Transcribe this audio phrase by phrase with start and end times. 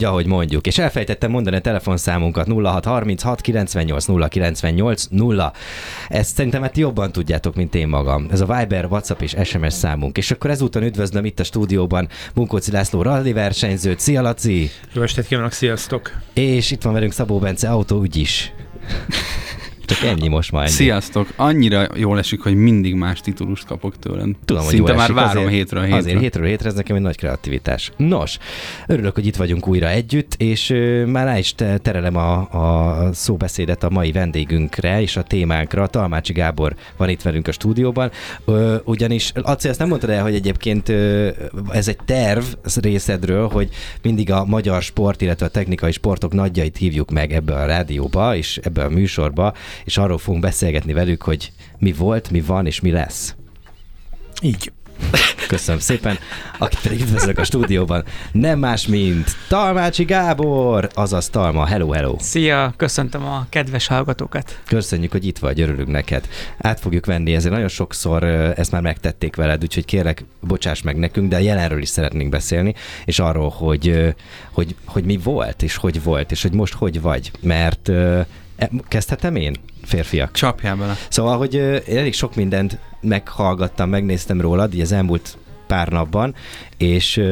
[0.00, 0.66] Úgy, ahogy mondjuk.
[0.66, 5.52] És elfejtettem mondani a telefonszámunkat 0636 98 098 0.
[6.08, 8.26] Ezt szerintem hát jobban tudjátok, mint én magam.
[8.30, 10.16] Ez a Viber, WhatsApp és SMS számunk.
[10.16, 14.00] És akkor ezúton üdvözlöm itt a stúdióban Munkóci László rally versenyzőt.
[14.00, 14.70] Szia Laci!
[14.92, 16.12] Jó estét kívánok, sziasztok!
[16.34, 18.52] És itt van velünk Szabó Bence, autóügy is.
[19.90, 20.62] Csak ennyi most már.
[20.62, 20.72] Ennyi.
[20.72, 21.28] Sziasztok!
[21.36, 24.28] Annyira jól esik, hogy mindig más titulust kapok tőled.
[24.44, 25.96] Tudom, hogy Szinte jól már esik, várom azért, hétről hétre.
[25.96, 27.92] Azért hétről hétre, ez nekem egy nagy kreativitás.
[27.96, 28.38] Nos,
[28.86, 33.12] örülök, hogy itt vagyunk újra együtt, és ö, már rá is te- terelem a, a
[33.12, 35.86] szóbeszédet a mai vendégünkre és a témánkra.
[35.86, 38.10] Talmácsi Gábor van itt velünk a stúdióban,
[38.44, 41.28] ö, ugyanis, Laci, azt nem mondtad el, hogy egyébként ö,
[41.72, 42.44] ez egy terv
[42.82, 43.68] részedről, hogy
[44.02, 48.60] mindig a magyar sport, illetve a technikai sportok nagyjait hívjuk meg ebbe a rádióba, és
[48.62, 49.52] ebbe a műsorba,
[49.84, 53.34] és arról fogunk beszélgetni velük, hogy mi volt, mi van, és mi lesz.
[54.42, 54.72] Így.
[55.48, 56.18] Köszönöm szépen.
[56.58, 61.66] Akit pedig üdvözlök a stúdióban, nem más, mint Talmácsi Gábor, azaz Talma.
[61.66, 62.16] Hello, hello.
[62.18, 64.60] Szia, köszöntöm a kedves hallgatókat.
[64.66, 66.28] Köszönjük, hogy itt vagy, örülünk neked.
[66.58, 68.24] Át fogjuk venni, ezért nagyon sokszor
[68.56, 73.18] ezt már megtették veled, úgyhogy kérlek, bocsáss meg nekünk, de jelenről is szeretnénk beszélni, és
[73.18, 74.14] arról, hogy,
[74.52, 77.30] hogy, hogy mi volt, és hogy volt, és hogy most hogy vagy.
[77.40, 77.90] Mert
[78.88, 80.32] kezdhetem én, férfiak?
[80.32, 80.94] Csapjál bele.
[81.08, 81.56] Szóval, hogy
[81.88, 86.34] elég sok mindent meghallgattam, megnéztem rólad, így az elmúlt pár napban,
[86.76, 87.22] és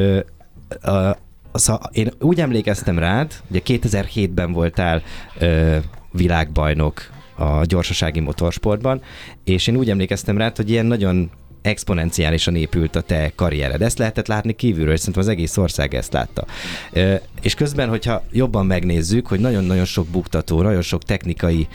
[0.82, 1.16] a,
[1.52, 5.02] szóval én úgy emlékeztem rád, ugye 2007-ben voltál
[5.38, 5.76] ö,
[6.12, 9.02] világbajnok a gyorsasági motorsportban,
[9.44, 11.30] és én úgy emlékeztem rád, hogy ilyen nagyon
[11.69, 13.83] exponenciálisan épült a te karriered.
[13.83, 16.47] Ezt lehetett látni kívülről, és szerintem az egész ország ezt látta.
[17.42, 21.69] És közben, hogyha jobban megnézzük, hogy nagyon-nagyon sok buktató, nagyon sok technikai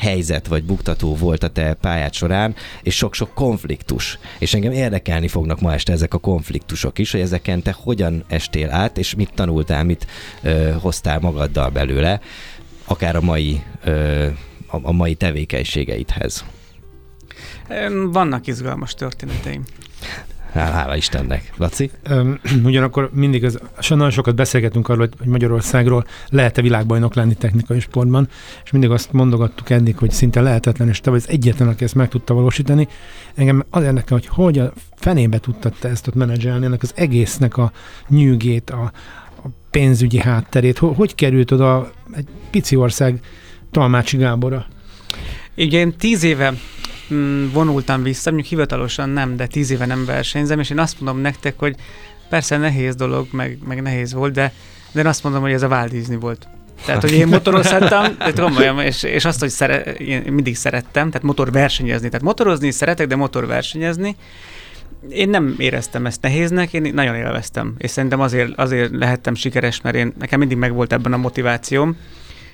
[0.00, 4.18] helyzet vagy buktató volt a te pályád során, és sok-sok konfliktus.
[4.38, 8.70] És engem érdekelni fognak ma este ezek a konfliktusok is, hogy ezeken te hogyan estél
[8.70, 10.06] át, és mit tanultál, mit
[10.42, 12.20] ö, hoztál magaddal belőle,
[12.84, 14.26] akár a mai, ö,
[14.66, 16.44] a, a mai tevékenységeidhez.
[18.12, 19.62] Vannak izgalmas történeteim.
[20.52, 21.52] Hál- Hála Istennek.
[21.56, 21.90] Laci?
[22.10, 23.58] Üm, ugyanakkor mindig az,
[23.88, 28.28] nagyon sokat beszélgetünk arról, hogy- Magyarországról lehet-e világbajnok lenni technikai sportban,
[28.64, 31.94] és mindig azt mondogattuk eddig, hogy szinte lehetetlen, és te vagy az egyetlen, aki ezt
[31.94, 32.88] meg tudta valósítani.
[33.34, 37.56] Engem az érdekel, hogy hogy a fenébe tudtad te ezt ott menedzselni, ennek az egésznek
[37.56, 37.72] a
[38.08, 38.92] nyűgét, a,
[39.44, 43.20] a pénzügyi hátterét, hogy, hogy került oda egy pici ország
[43.70, 44.66] Talmácsi Gábora?
[45.56, 46.54] Ugye én tíz éve
[47.52, 51.58] vonultam vissza, mondjuk hivatalosan nem, de tíz éve nem versenyzem, és én azt mondom nektek,
[51.58, 51.76] hogy
[52.28, 54.52] persze nehéz dolog, meg, meg nehéz volt, de,
[54.92, 56.48] de én azt mondom, hogy ez a Walt Disney volt.
[56.84, 61.26] Tehát, hogy én motorozhattam, de komolyan, és, és azt, hogy szere, én mindig szerettem, tehát
[61.26, 62.08] motorversenyezni.
[62.08, 64.16] Tehát motorozni szeretek, de motorversenyezni.
[65.08, 67.74] Én nem éreztem ezt nehéznek, én nagyon élveztem.
[67.78, 71.96] És szerintem azért, azért lehettem sikeres, mert én, nekem mindig megvolt ebben a motivációm,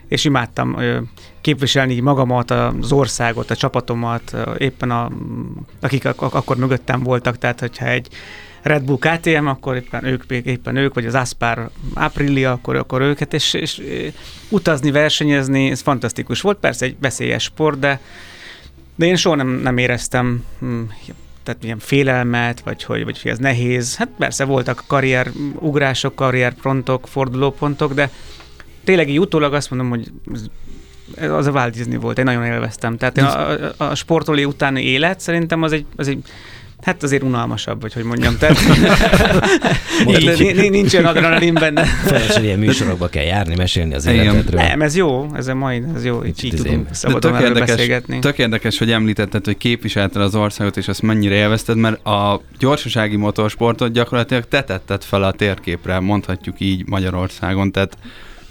[0.08, 0.76] és imádtam
[1.40, 5.10] képviselni magamat, az országot, a csapatomat, éppen a,
[5.80, 8.08] akik ak- ak- akkor mögöttem voltak, tehát hogyha egy
[8.62, 13.34] Red Bull KTM, akkor éppen ők, éppen ők, vagy az Aspar Aprilia, akkor, akkor őket,
[13.34, 13.82] és, és
[14.48, 18.00] utazni, versenyezni, ez fantasztikus volt, persze egy veszélyes sport, de,
[18.94, 20.80] de én soha nem, nem éreztem hm,
[21.42, 23.96] tehát ilyen félelmet, vagy hogy, vagy hogy ez nehéz.
[23.96, 28.10] Hát persze voltak karrierugrások, karrierpontok, fordulópontok, de
[28.86, 30.10] tényleg így utólag azt mondom, hogy
[31.30, 32.97] az a Walt Disney volt, én nagyon élveztem.
[32.97, 36.22] Tehát én a, a, a sportolé utáni élet szerintem az egy, az egy
[36.82, 38.36] Hát azért unalmasabb, vagy hogy mondjam.
[38.38, 38.56] Tehát,
[40.06, 41.84] tehát ni- ni- nincs olyan adrenalin benne.
[41.84, 44.24] Felesleg ilyen műsorokba kell járni, mesélni az Igen.
[44.24, 44.60] életedről.
[44.60, 47.47] Nem, ez jó, ez a mai, ez jó, így, így izé- tudunk De szabadon erről
[47.47, 48.18] érdekes, beszélgetni.
[48.18, 53.16] tök érdekes, hogy említetted, hogy képviselted az országot, és azt mennyire élvezted, mert a gyorsasági
[53.16, 57.98] motorsportot gyakorlatilag te tetted fel a térképre, mondhatjuk így Magyarországon, tehát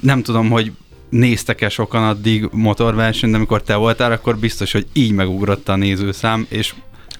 [0.05, 0.71] nem tudom, hogy
[1.09, 6.73] néztek-e sokan addig motorversenyt, amikor te voltál, akkor biztos, hogy így megugrott a nézőszám, és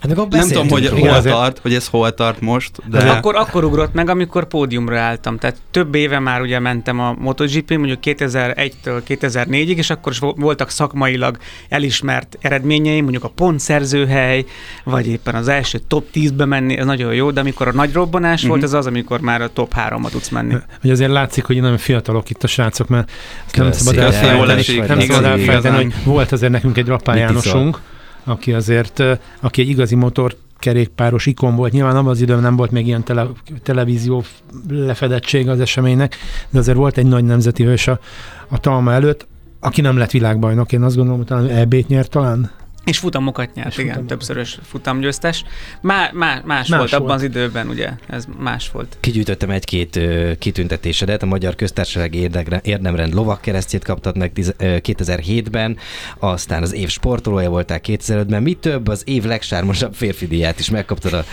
[0.07, 0.83] Hát meg nem tudom, hogy.
[0.83, 4.09] Igen, hol azért- tart, hogy ez hol tart most, De de akkor, akkor ugrott meg,
[4.09, 5.37] amikor pódiumra álltam.
[5.37, 10.37] Tehát több éve már ugye mentem a MotoGP, mondjuk 2001-től 2004-ig, és akkor is vo-
[10.37, 11.37] voltak szakmailag
[11.69, 14.45] elismert eredményeim, mondjuk a pontszerzőhely,
[14.83, 18.39] vagy éppen az első top 10-be menni, ez nagyon jó, de amikor a nagy robbanás
[18.41, 18.49] Mhm.
[18.49, 20.55] volt, ez az, amikor már a top 3-ba tudsz menni.
[20.81, 23.11] Hogy azért látszik, hogy nagyon fiatalok itt a srácok, mert
[23.53, 27.15] nem szabad elfelejteni, nem szabad elfelejteni, hogy volt azért nekünk egy iszol?
[27.15, 27.79] Jánosunk,
[28.25, 29.04] aki azért,
[29.42, 31.72] aki egy igazi motor kerékpáros ikon volt.
[31.72, 33.27] Nyilván abban az időben nem volt még ilyen tele,
[33.63, 34.24] televízió
[34.69, 36.16] lefedettség az eseménynek,
[36.50, 38.00] de azért volt egy nagy nemzeti hős a,
[38.48, 39.27] a Talma előtt,
[39.60, 40.72] aki nem lett világbajnok.
[40.72, 42.51] Én azt gondolom, hogy talán EB-t nyert talán.
[42.85, 44.07] És futamokat nyert, És igen, futamokat.
[44.17, 45.43] többszörös futamgyőztes.
[45.81, 47.19] Má, má, más, más Más volt abban volt.
[47.19, 48.97] az időben, ugye, ez más volt.
[48.99, 55.77] Kigyűjtöttem egy-két ö, kitüntetésedet, a Magyar Köztársaság érdekre- érdemrend lovakkeresztjét kaptad meg tiz- ö, 2007-ben,
[56.19, 61.13] aztán az év sportolója voltál 2005-ben, mi több, az év legsármosabb férfi díját is megkaptad
[61.13, 61.23] a, a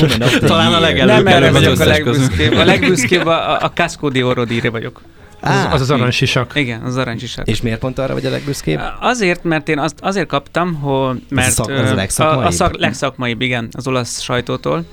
[0.00, 2.52] Woman of the Talán a legelőbb Nem erre vagyok a legbüszkébb.
[2.52, 5.02] A legbüszkébb a, a Casco di Oro díjra vagyok.
[5.42, 6.52] Az, az az aranysisak.
[6.54, 7.48] Igen, az arancsisak.
[7.48, 8.80] És miért pont arra vagy a legbüszkébb?
[9.00, 12.46] Azért, mert én azt azért kaptam, hogy mert szak- az a ö, a, legszakmaibb?
[12.46, 14.84] a szak, legszakmaibb, igen, az olasz sajtótól,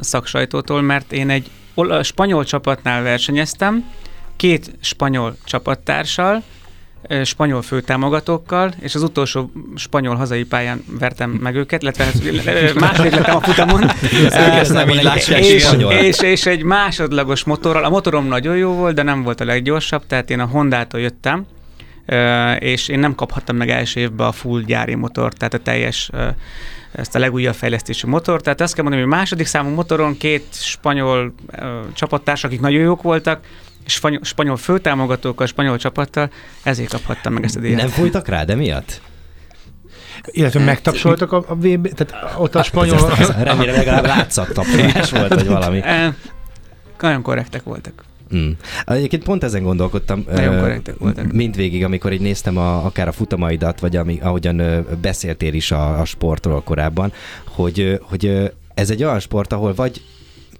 [0.00, 1.50] szaksajtótól, mert én egy
[2.02, 3.84] spanyol csapatnál versenyeztem,
[4.36, 6.42] két spanyol csapattársal,
[7.24, 13.36] spanyol főtámogatókkal, és az utolsó spanyol hazai pályán vertem meg őket, illetve hát, második lettem
[13.36, 13.90] a futamon.
[14.30, 18.94] Ezt nem így lássák, és, és, és egy másodlagos motorral, a motorom nagyon jó volt,
[18.94, 21.46] de nem volt a leggyorsabb, tehát én a Hondától jöttem,
[22.58, 26.10] és én nem kaphattam meg első évben a full gyári motort, tehát a teljes
[26.92, 28.40] ezt a legújabb fejlesztésű motor.
[28.40, 33.02] Tehát azt kell mondani, hogy második számú motoron két spanyol ö, csapattárs, akik nagyon jók
[33.02, 33.40] voltak,
[33.86, 36.30] spanyol, spanyol főtámogatókkal, spanyol csapattal,
[36.62, 37.80] ezért kaphattam meg ezt a díjat.
[37.80, 39.00] Nem fújtak rá, de miatt?
[40.24, 43.10] Illetve megtapsoltak a, a VB, tehát ott a spanyol...
[43.10, 45.80] Ez, ez, remélem legalább látszatapsolás volt, vagy valami.
[45.90, 46.14] E,
[47.00, 48.04] nagyon korrektek voltak.
[48.34, 48.50] Mm.
[48.84, 51.32] Egyébként pont ezen gondolkodtam Nagyon ö, korrektek voltak.
[51.32, 56.00] mindvégig, amikor így néztem a, akár a futamaidat, vagy ami, ahogyan ö, beszéltél is a,
[56.00, 57.12] a sportról korábban,
[57.44, 60.02] hogy, hogy ez egy olyan sport, ahol vagy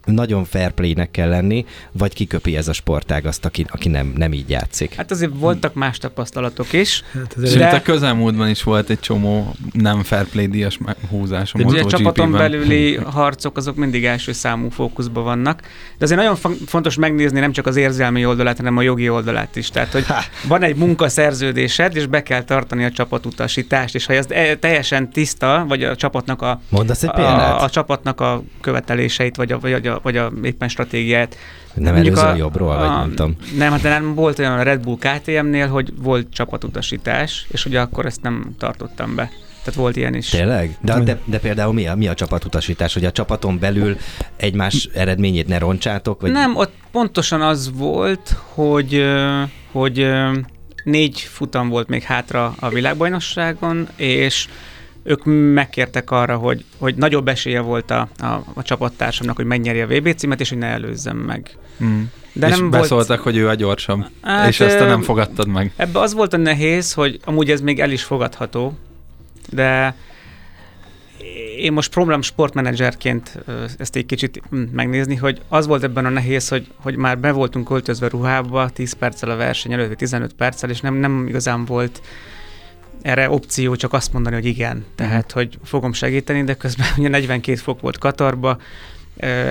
[0.05, 4.33] nagyon fair play-nek kell lenni, vagy kiköpi ez a sportág azt, aki, aki nem, nem
[4.33, 4.95] így játszik.
[4.95, 7.03] Hát azért voltak más tapasztalatok is.
[7.13, 11.59] Hát Sőt, De- a közelmúltban is volt egy csomó nem fair play díjas húzás a
[11.59, 15.61] De ugye a csapaton belüli harcok azok mindig első számú fókuszban vannak.
[15.99, 19.57] De azért nagyon fon- fontos megnézni nem csak az érzelmi oldalát, hanem a jogi oldalát
[19.57, 19.69] is.
[19.69, 20.05] Tehát, hogy
[20.49, 25.65] van egy munkaszerződésed, és be kell tartani a csapatutasítást, és ha ez e- teljesen tiszta,
[25.69, 27.63] vagy a csapatnak a, Mondasz egy a, példát?
[27.63, 31.37] a csapatnak a követeléseit, vagy a, vagy a, vagy a éppen stratégiát.
[31.75, 33.37] nem mondjuk előző a, jobbról, vagy nem tudom.
[33.57, 38.07] Nem, hát nem volt olyan a Red Bull KTM-nél, hogy volt csapatutasítás, és ugye akkor
[38.07, 39.31] ezt nem tartottam be.
[39.65, 40.29] Tehát volt ilyen is.
[40.29, 40.77] Tényleg?
[40.81, 42.95] De, de, de például mi a, mi a csapatutasítás?
[42.95, 43.97] Hogy a csapaton belül
[44.37, 46.21] egymás eredményét ne roncsátok?
[46.21, 49.05] Vagy Nem, ott pontosan az volt, hogy,
[49.73, 50.07] hogy
[50.85, 54.49] négy futam volt még hátra a világbajnokságon, és
[55.11, 55.25] ők
[55.55, 60.15] megkértek arra, hogy, hogy nagyobb esélye volt a, a, a csapattársamnak, hogy megnyerje a VB
[60.15, 61.57] címet, és hogy ne előzzem meg.
[61.85, 62.03] Mm.
[62.33, 63.21] De és nem beszóltak, volt...
[63.21, 65.73] hogy ő a gyorsabb, Hát, és ezt te nem fogadtad meg.
[65.77, 68.79] Ebbe az volt a nehéz, hogy amúgy ez még el is fogadható,
[69.49, 69.95] de
[71.57, 73.39] én most program sportmenedzserként
[73.79, 77.33] ezt egy kicsit mm, megnézni, hogy az volt ebben a nehéz, hogy, hogy már be
[77.33, 81.65] voltunk költözve ruhába 10 perccel a verseny előtt, vagy 15 perccel, és nem, nem igazán
[81.65, 82.01] volt
[83.03, 87.57] erre opció, csak azt mondani, hogy igen, tehát, hogy fogom segíteni, de közben ugye 42
[87.59, 88.59] fok volt Katarba,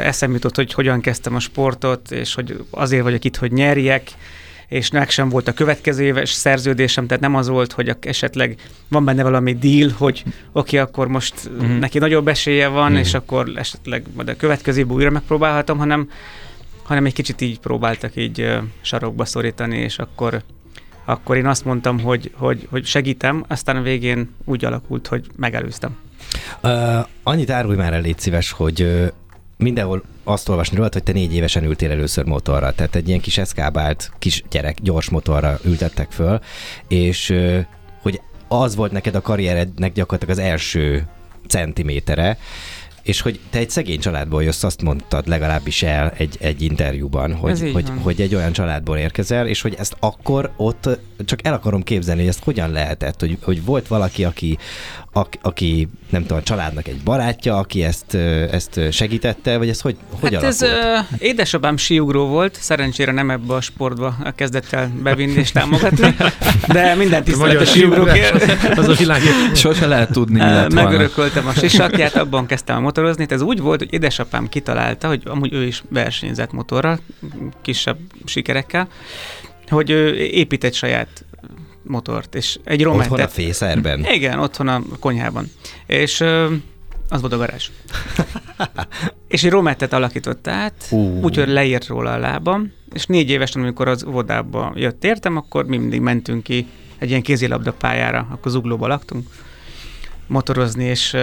[0.03, 4.11] eszem jutott, hogy hogyan kezdtem a sportot, és hogy azért vagyok itt, hogy nyerjek,
[4.67, 8.55] és nek sem volt a következő éves szerződésem, tehát nem az volt, hogy esetleg
[8.87, 11.71] van benne valami deal, hogy oké, okay, akkor most Mhm.
[11.71, 12.99] neki nagyobb esélye van, Mhm.
[12.99, 16.09] és akkor esetleg majd a következő évben újra megpróbálhatom, hanem,
[16.83, 20.44] hanem egy kicsit így próbáltak így sarokba szorítani, és akkor
[21.09, 25.97] akkor én azt mondtam, hogy, hogy, hogy segítem, aztán a végén úgy alakult, hogy megelőztem.
[26.63, 29.07] Uh, annyit árulj már el, légy szíves, hogy uh,
[29.57, 33.37] mindenhol azt olvasni rólad, hogy te négy évesen ültél először motorra, tehát egy ilyen kis
[33.37, 36.39] eszkábált kis gyerek gyors motorra ültettek föl,
[36.87, 37.59] és uh,
[38.01, 41.07] hogy az volt neked a karrierednek gyakorlatilag az első
[41.47, 42.37] centimétere,
[43.09, 47.71] és hogy te egy szegény családból jössz, azt mondtad legalábbis el egy, egy interjúban, hogy,
[47.73, 47.97] hogy, van.
[47.97, 50.89] hogy egy olyan családból érkezel, és hogy ezt akkor ott
[51.25, 54.57] csak el akarom képzelni, hogy ezt hogyan lehetett, hogy, hogy volt valaki, aki,
[55.11, 58.13] aki, aki nem tudom, a családnak egy barátja, aki ezt,
[58.51, 63.54] ezt segítette, vagy ez hogy, hogy hát ez ö, édesapám síugró volt, szerencsére nem ebbe
[63.54, 66.16] a sportba kezdett el bevinni és támogatni,
[66.68, 68.78] de minden tisztelet a síugrókért.
[68.78, 69.21] Az a világ.
[69.54, 70.73] Sose lehet tudni, mi lett.
[70.73, 73.25] Megörököltem a sisakját, abban kezdtem a motorozni.
[73.29, 76.99] Ez úgy volt, hogy édesapám kitalálta, hogy amúgy ő is versenyzett motorral,
[77.61, 78.87] kisebb sikerekkel,
[79.68, 81.25] hogy ő épít egy saját
[81.83, 84.06] motort, és egy Otthon a fészerben.
[84.11, 85.51] Igen, otthon a konyhában.
[85.85, 86.21] És
[87.09, 87.69] az volt a garázs.
[89.27, 90.91] és egy romettet alakított át,
[91.21, 95.77] úgyhogy leírt róla a lábam, és négy évesen, amikor az óvodába jött értem, akkor mi
[95.77, 99.27] mindig mentünk ki egy ilyen kézilabda pályára, akkor zuglóba laktunk,
[100.27, 101.18] motorozni, és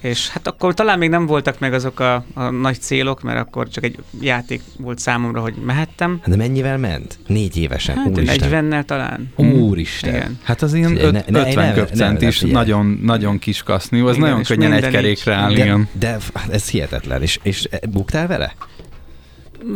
[0.00, 3.68] és hát akkor talán még nem voltak meg azok a, a nagy célok, mert akkor
[3.68, 6.20] csak egy játék volt számomra, hogy mehettem.
[6.26, 7.18] De mennyivel ment?
[7.26, 7.96] Négy évesen.
[7.96, 8.68] Hát Úristen.
[8.68, 9.32] 40-nel talán.
[9.36, 10.14] Úristen.
[10.14, 10.38] Igen.
[10.42, 12.54] Hát az ilyen öt, ne- ne- 50 ne- köpcent ne- is figyelj.
[12.54, 15.88] nagyon, nagyon kis kaszniú, az Igen, nagyon könnyen egy kerékre áll, De, igen.
[15.92, 16.16] de
[16.50, 17.22] ez hihetetlen.
[17.22, 18.54] És, és buktál vele?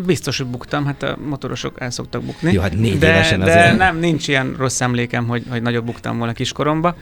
[0.07, 2.53] Biztos, hogy buktam, hát a motorosok el szoktak bukni.
[2.53, 3.77] Jó, hát négy de, évesen de azért.
[3.77, 6.97] nem, nincs ilyen rossz emlékem, hogy, hogy nagyobb buktam volna kiskoromba.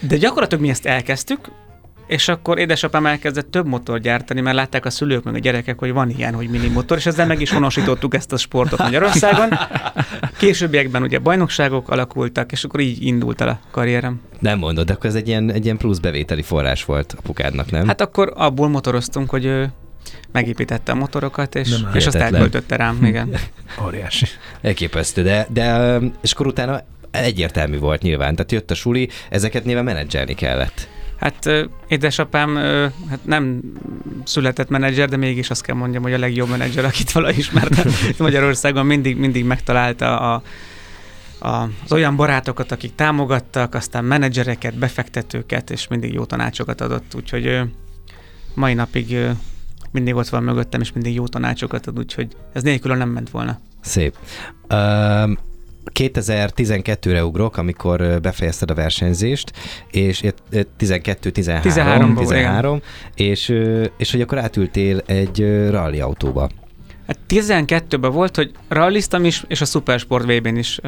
[0.00, 1.38] De gyakorlatilag mi ezt elkezdtük,
[2.14, 5.92] és akkor édesapám elkezdett több motor gyártani, mert látták a szülők meg a gyerekek, hogy
[5.92, 9.48] van ilyen, hogy mini motor, és ezzel meg is honosítottuk ezt a sportot Magyarországon.
[10.38, 14.20] Későbbiekben ugye bajnokságok alakultak, és akkor így indult el a karrierem.
[14.38, 17.86] Nem mondod, de akkor ez egy ilyen, egy ilyen plusz bevételi forrás volt apukádnak, nem?
[17.86, 19.72] Hát akkor abból motoroztunk, hogy ő
[20.32, 23.36] megépítette a motorokat, és, Nem és azt elköltötte rám, igen.
[23.86, 24.26] Óriási.
[24.60, 28.34] Elképesztő, de, de és akkor utána egyértelmű volt nyilván.
[28.34, 30.92] Tehát jött a suli, ezeket nyilván menedzselni kellett.
[31.16, 31.50] Hát
[31.88, 32.56] édesapám
[33.08, 33.60] hát nem
[34.24, 38.18] született menedzser, de mégis azt kell mondjam, hogy a legjobb menedzser, akit vala ismert itt
[38.28, 40.42] Magyarországon, mindig, mindig megtalálta a,
[41.38, 47.60] a, az olyan barátokat, akik támogattak, aztán menedzsereket, befektetőket, és mindig jó tanácsokat adott, úgyhogy
[48.54, 49.16] mai napig
[49.90, 53.58] mindig ott van mögöttem, és mindig jó tanácsokat ad, úgyhogy ez nélkül nem ment volna.
[53.80, 54.16] Szép.
[54.70, 55.38] Um,
[55.92, 59.52] 2012-re ugrok, amikor befejezted a versenyzést,
[59.90, 62.80] és ö, ö, 12, 13, 13-ban, 13
[63.14, 63.54] és,
[63.96, 66.48] és hogy akkor átültél egy rally autóba.
[67.06, 70.80] Hát 12-ben volt, hogy ralliztam is, és a Supersport VB-n is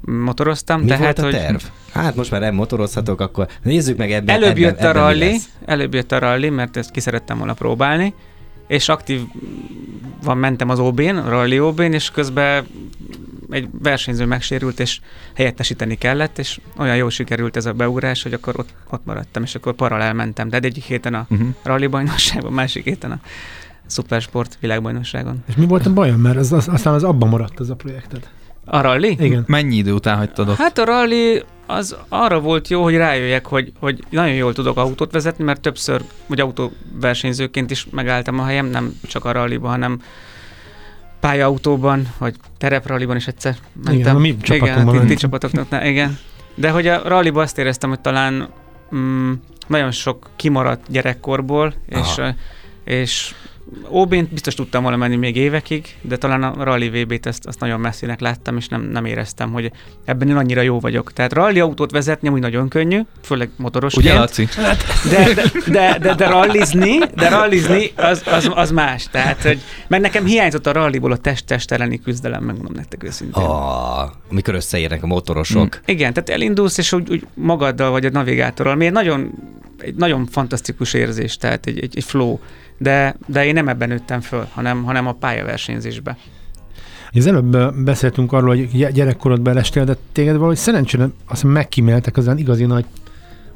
[0.00, 0.80] motoroztam.
[0.80, 1.60] Mi tehát, volt a hogy terv?
[1.92, 4.34] Hát most már nem motorozhatok, akkor nézzük meg ebben.
[4.34, 7.38] Előbb ebben, jött a ebben mi rally, előbb jött a rally, mert ezt ki szerettem
[7.38, 8.14] volna próbálni,
[8.66, 9.20] és aktív
[10.22, 12.66] van mentem az OB-n, a rally OB-n, és közben
[13.52, 15.00] egy versenyző megsérült, és
[15.34, 19.54] helyettesíteni kellett, és olyan jól sikerült ez a beugrás, hogy akkor ott, ott maradtam, és
[19.54, 20.48] akkor paralel mentem.
[20.48, 21.48] De egyik héten a Uh-huh.
[21.62, 23.20] rally bajnokságon, másik héten a
[23.88, 25.44] Supersport világbajnokságon.
[25.48, 26.20] És mi volt a bajom?
[26.20, 28.28] Mert az, az, aztán az abban maradt az a projekted.
[28.64, 29.16] A rally?
[29.18, 29.44] Igen.
[29.46, 30.56] Mennyi idő után hagytad ott?
[30.56, 35.12] Hát a rally az arra volt jó, hogy rájöjjek, hogy, hogy nagyon jól tudok autót
[35.12, 40.00] vezetni, mert többször, vagy autóversenyzőként is megálltam a helyem, nem csak a rallyban, hanem
[41.22, 43.94] pályaautóban, vagy terepralliban is egyszer mentem.
[43.94, 46.18] Igen, a mi igen, a ti, csapatoknak, igen.
[46.54, 48.48] De hogy a rallyban azt éreztem, hogy talán
[48.94, 49.32] mm,
[49.66, 52.20] nagyon sok kimaradt gyerekkorból, és,
[52.84, 53.34] és
[53.88, 57.80] OB-n biztos tudtam volna menni még évekig, de talán a Rally VB-t ezt, azt nagyon
[57.80, 59.72] messzinek láttam, és nem, nem éreztem, hogy
[60.04, 61.12] ebben én annyira jó vagyok.
[61.12, 64.04] Tehát rally autót vezetni úgy nagyon könnyű, főleg motorosként.
[64.04, 64.48] Ugye, Laci?
[65.10, 69.08] De, de, de, de, de rallizni, de rallizni az, az, az, más.
[69.10, 73.44] Tehát, hogy, mert nekem hiányzott a ralliból a test-test elleni küzdelem, megmondom nektek őszintén.
[73.44, 75.80] Ah, amikor összeérnek a motorosok.
[75.84, 79.30] Igen, tehát elindulsz, és úgy, úgy magaddal vagy a navigátorral, egy nagyon,
[79.78, 82.38] egy nagyon fantasztikus érzés, tehát egy, egy, egy flow.
[82.82, 86.16] De, de én nem ebben nőttem föl, hanem, hanem a pályaversenyzésbe.
[87.14, 92.30] Az előbb beszéltünk arról, hogy gy- gyerekkorodban elestél, de téged valahogy szerencsére azt megkíméltek az
[92.36, 92.84] igazi nagy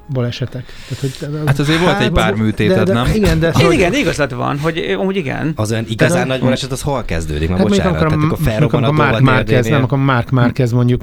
[0.08, 0.64] balesetek.
[0.88, 3.06] Tehát, hogy, Hát azért volt egy pár de, műtéted, de, nem?
[3.14, 5.52] Igen, de hogy, igen, igazad van, hogy amúgy igen.
[5.56, 7.48] Az olyan igazán Tehát- nagy baleset, az hol kezdődik?
[7.48, 10.30] Már hát bocsánat, amikor, tehát akkor amikor, amikor felrobban a Mark Márquez, nem, akkor Mark
[10.30, 11.02] Márquez mondjuk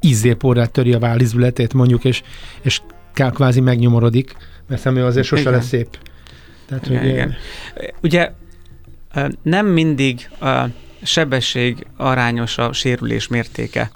[0.00, 2.22] izzéporrát töri a vállizületét mondjuk, és,
[2.62, 2.80] és
[3.12, 4.36] kvázi megnyomorodik,
[4.68, 5.52] mert személy azért sose Igen.
[5.52, 5.88] lesz szép.
[6.66, 7.34] Tehát, Igen, hogy, igen.
[8.02, 8.30] Ugye
[9.42, 10.64] nem mindig a
[11.02, 13.90] sebesség arányos a sérülés mértéke.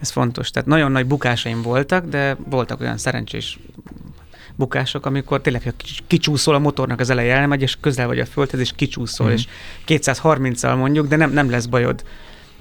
[0.00, 0.50] Ez fontos.
[0.50, 3.58] Tehát nagyon nagy bukásaim voltak, de voltak olyan szerencsés
[4.54, 5.74] bukások, amikor tényleg
[6.06, 9.34] kicsúszol a motornak az eleje elmegy, és közel vagy a földhez, és kicsúszol, Mhm.
[9.34, 9.46] és
[9.86, 12.04] 230-al mondjuk, de nem, nem lesz bajod.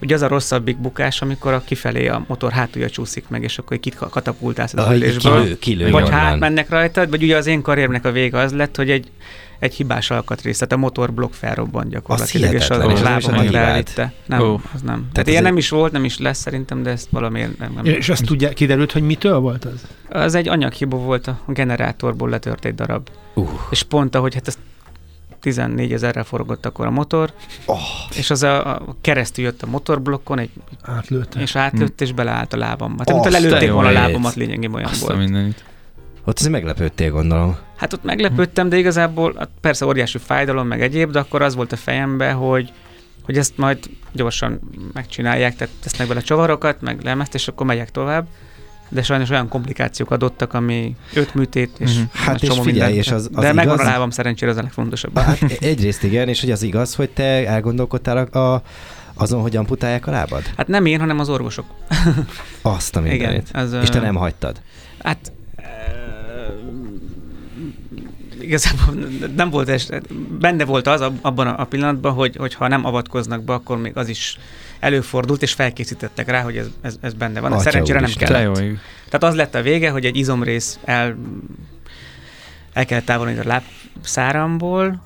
[0.05, 3.79] Ugye az a rosszabbik bukás, amikor a kifelé a motor hátulja csúszik meg, és akkor
[3.79, 5.41] kit katapultálsz az ülésből.
[5.41, 8.75] kilő, kilő Vagy hát mennek rajtad, vagy ugye az én karrieremnek a vége az lett,
[8.75, 9.12] hogy egy,
[9.59, 14.13] egy hibás alkatrész, tehát a motorblokk felrobbant gyakorlatilag, és az, és lábamat leállítte.
[14.25, 14.62] Nem, Ó.
[14.74, 15.07] az nem.
[15.12, 17.74] Tehát, ez ilyen nem is volt, nem is lesz szerintem, de ezt valamiért nem.
[17.74, 17.85] nem.
[17.85, 19.85] és azt tudja, kiderült, hogy mitől volt az?
[20.09, 23.09] Az egy anyaghiba volt, a generátorból letört egy darab.
[23.33, 24.59] Uh, És pont ahogy hát ezt
[25.45, 27.31] 14 ezerrel forgott akkor a motor,
[27.65, 27.77] oh,
[28.15, 30.49] és az a, a keresztül jött a motorblokkon, egy,
[30.81, 31.39] Átlőtte.
[31.41, 33.03] és átlőtt, és beleállt a lábamba.
[33.03, 35.19] Tehát, mint lelőtték volna a lábamat lényegében olyan Azt a volt.
[35.19, 35.63] mindenit.
[36.25, 37.57] ott azért meglepődtél, gondolom.
[37.75, 41.71] Hát ott meglepődtem, de igazából hát persze óriási fájdalom, meg egyéb, de akkor az volt
[41.71, 42.71] a fejemben, hogy,
[43.23, 43.79] hogy ezt majd
[44.11, 44.59] gyorsan
[44.93, 48.27] megcsinálják, tehát tesznek bele csavarokat, meg lemezt, és akkor megyek tovább.
[48.89, 52.04] De sajnos olyan komplikációk adottak, ami öt műtét, és Mhm.
[52.12, 52.92] Hát és figyelj, minden.
[52.92, 55.18] és az- az De megvan a lábam szerencsére, az a legfontosabb.
[55.20, 58.62] Hát egyrészt igen, és hogy az igaz, hogy te elgondolkodtál a, a,
[59.13, 60.44] azon, hogy amputálják a lábad?
[60.58, 61.65] Hát nem én, hanem az orvosok.
[62.62, 63.50] Azt a mindenit.
[63.54, 64.62] az, És te nem hagytad.
[65.04, 65.32] Hát
[68.45, 68.93] igazából
[69.35, 69.87] nem volt es,
[70.39, 74.09] benne volt az abban a pillanatban, hogy, hogy ha nem avatkoznak be, akkor még az
[74.09, 74.37] is
[74.79, 77.51] előfordult, és felkészítettek rá, hogy ez, ez, ez benne van.
[77.51, 78.27] Atya Szerencsére nem úristen.
[78.27, 78.53] kellett.
[78.53, 78.73] Te jó.
[79.09, 81.15] Tehát az lett a vége, hogy egy izomrész el,
[82.73, 83.61] el kellett távolítani a
[83.95, 85.01] lábszáramból,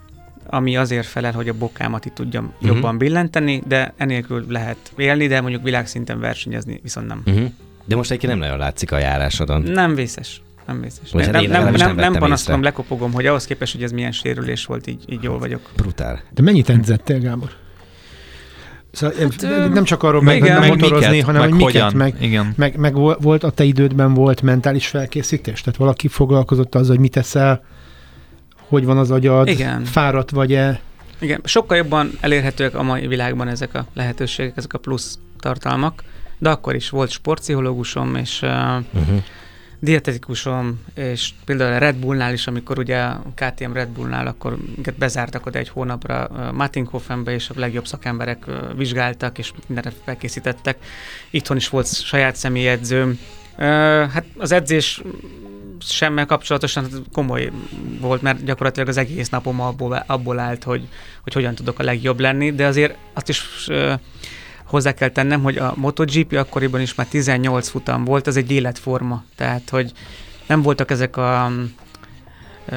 [0.46, 2.76] ami azért felel, hogy a bokámat itt tudjam uh-huh.
[2.76, 7.22] jobban billenteni, de enélkül lehet élni, de mondjuk világszinten versenyezni viszont nem.
[7.26, 7.52] Uh-huh.
[7.86, 9.62] De most egyébként nem nagyon látszik a járásodon.
[9.62, 10.42] Nem vészes.
[10.70, 11.12] Nem vészes.
[11.12, 12.58] Nem, nem, nem, nem, nem nem észre.
[12.58, 15.62] lekopogom, hogy ahhoz képest, hogy ez milyen sérülés volt, így, így jól vagyok.
[15.76, 16.22] Brutál.
[16.34, 17.50] De mennyit edzettél, Gábor?
[18.92, 20.52] Szóval hát, nem csak arról meg, igen.
[20.52, 21.98] nem meg motorozni, miket, hanem meg hogy miket, hogyan.
[21.98, 22.54] meg, Igen.
[22.58, 25.62] meg, meg vol- volt a te idődben volt mentális felkészítés?
[25.62, 27.64] Tehát valaki foglalkozott azzal, hogy mit teszel,
[28.68, 29.84] hogy van az agyad, Igen.
[29.84, 30.80] fáradt vagy-e?
[31.20, 36.04] Igen, sokkal jobban elérhetőek a mai világban ezek a lehetőségek, ezek a plusz tartalmak,
[36.38, 38.50] de akkor is volt sportpszichológusom, és uh,
[38.94, 39.24] Uh-huh.
[39.80, 44.98] Dietetikusom, és például a Red Bullnál is, amikor ugye a KTM Red Bullnál, akkor minket
[44.98, 48.46] bezártak oda egy hónapra Mattinghofenbe, és a legjobb szakemberek
[48.76, 50.78] vizsgáltak, és mindenre felkészítettek.
[51.30, 53.20] Itthon is volt saját személyedzőm.
[54.12, 55.02] Hát az edzés
[55.80, 57.52] semmel kapcsolatosan hát komoly
[58.00, 60.88] volt, mert gyakorlatilag az egész napom abból, abból állt, hogy,
[61.24, 63.70] hogy hogyan tudok a legjobb lenni, de azért azt is
[64.70, 69.24] hozzá kell tennem, hogy a MotoGP akkoriban is már 18 futam volt, ez egy életforma,
[69.36, 69.92] tehát hogy
[70.48, 71.52] nem voltak ezek a
[72.66, 72.76] ö,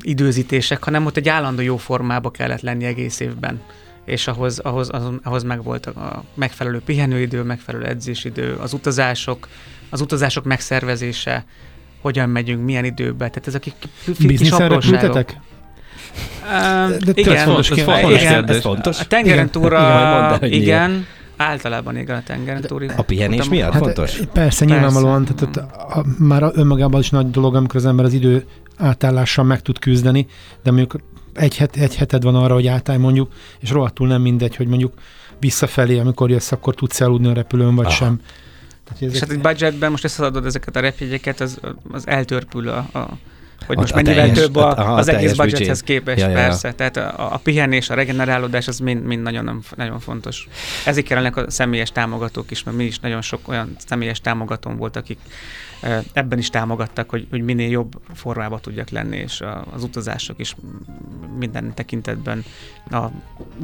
[0.00, 3.60] időzítések, hanem ott egy állandó jó formába kellett lenni egész évben
[4.04, 9.48] és ahhoz, ahhoz, ahhoz, ahhoz meg volt a megfelelő pihenőidő, megfelelő edzésidő, az utazások,
[9.90, 11.44] az utazások megszervezése,
[12.00, 15.00] hogyan megyünk, milyen időben, tehát ezek a kis apróságok.
[15.00, 15.40] repültetek?
[16.42, 17.94] Um, De igen, fontos ez kérdés.
[18.00, 18.48] fontos igen.
[18.48, 19.00] Ez fontos.
[19.00, 19.50] a tengeren Igen.
[19.50, 22.88] túra, Igen, mondd igen, általában igen a tengeren túri.
[22.96, 23.58] A pihenés futamok.
[23.58, 24.10] miatt Hát, fontos?
[24.10, 28.12] Persze, persze, nyilvánvalóan, tehát a, a, már önmagában is nagy dolog, amikor az ember az
[28.12, 28.44] idő
[28.76, 30.26] átállással meg tud küzdeni,
[30.62, 30.96] de mondjuk
[31.34, 34.92] egy, het, egy heted van arra, hogy átállj mondjuk, és rohadtul nem mindegy, hogy mondjuk
[35.40, 37.94] visszafelé, amikor jössz, akkor tudsz aludni a repülőn, vagy Aha.
[37.94, 38.20] sem.
[38.84, 42.76] Tehát, És ezek, hát egy budgetben most összeadod ezeket a repjegyeket, az, az eltörpül a,
[42.76, 43.08] a
[43.66, 46.30] hogy A- most a mennyivel teljes- több a, a az egész budgethez képest, Ja, ja,
[46.30, 46.44] ja.
[46.44, 46.72] persze.
[46.72, 50.48] Tehát a, a pihenés, a regenerálódás, az mind, mind nagyon, nagyon fontos.
[50.86, 54.96] Ezért kellenek a személyes támogatók is, mert mi is nagyon sok olyan személyes támogatón volt,
[54.96, 55.18] akik
[56.12, 60.56] ebben is támogattak, hogy, hogy minél jobb formába tudjak lenni, és a, az utazások is
[61.38, 62.44] minden tekintetben,
[62.90, 63.04] a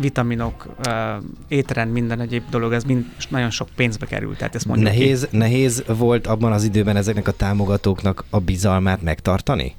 [0.01, 1.15] vitaminok, eh,
[1.49, 4.99] étrend, minden egyéb dolog, ez mind nagyon sok pénzbe került, tehát ezt mondjuk ki.
[4.99, 9.75] Nehéz, nehéz volt abban az időben ezeknek a támogatóknak a bizalmát megtartani?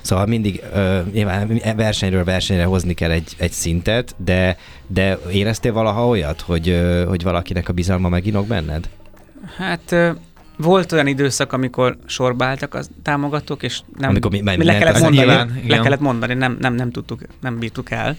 [0.00, 4.56] Szóval mindig ö, nyilván versenyről versenyre hozni kell egy, egy szintet, de,
[4.86, 8.88] de éreztél valaha olyat, hogy, ö, hogy valakinek a bizalma meginog benned?
[9.56, 10.10] Hát ö,
[10.56, 14.78] volt olyan időszak, amikor sorba álltak a támogatók, és nem, Amikor mi- mi, mi- le
[14.78, 15.82] kellett az mondani, nyilván, le igen.
[15.82, 18.16] kellett mondani, nem, nem, nem tudtuk, nem bírtuk el.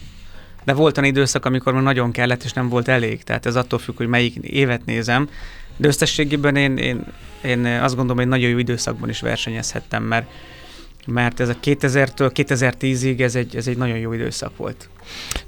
[0.64, 3.22] De volt olyan időszak, amikor már nagyon kellett, és nem volt elég.
[3.22, 5.28] Tehát ez attól függ, hogy melyik évet nézem.
[5.76, 7.04] De összességében én, én,
[7.44, 10.30] én azt gondolom, hogy nagyon jó időszakban is versenyezhettem, mert
[11.10, 14.88] mert ez a 2000-től 2010-ig ez egy, ez egy nagyon jó időszak volt.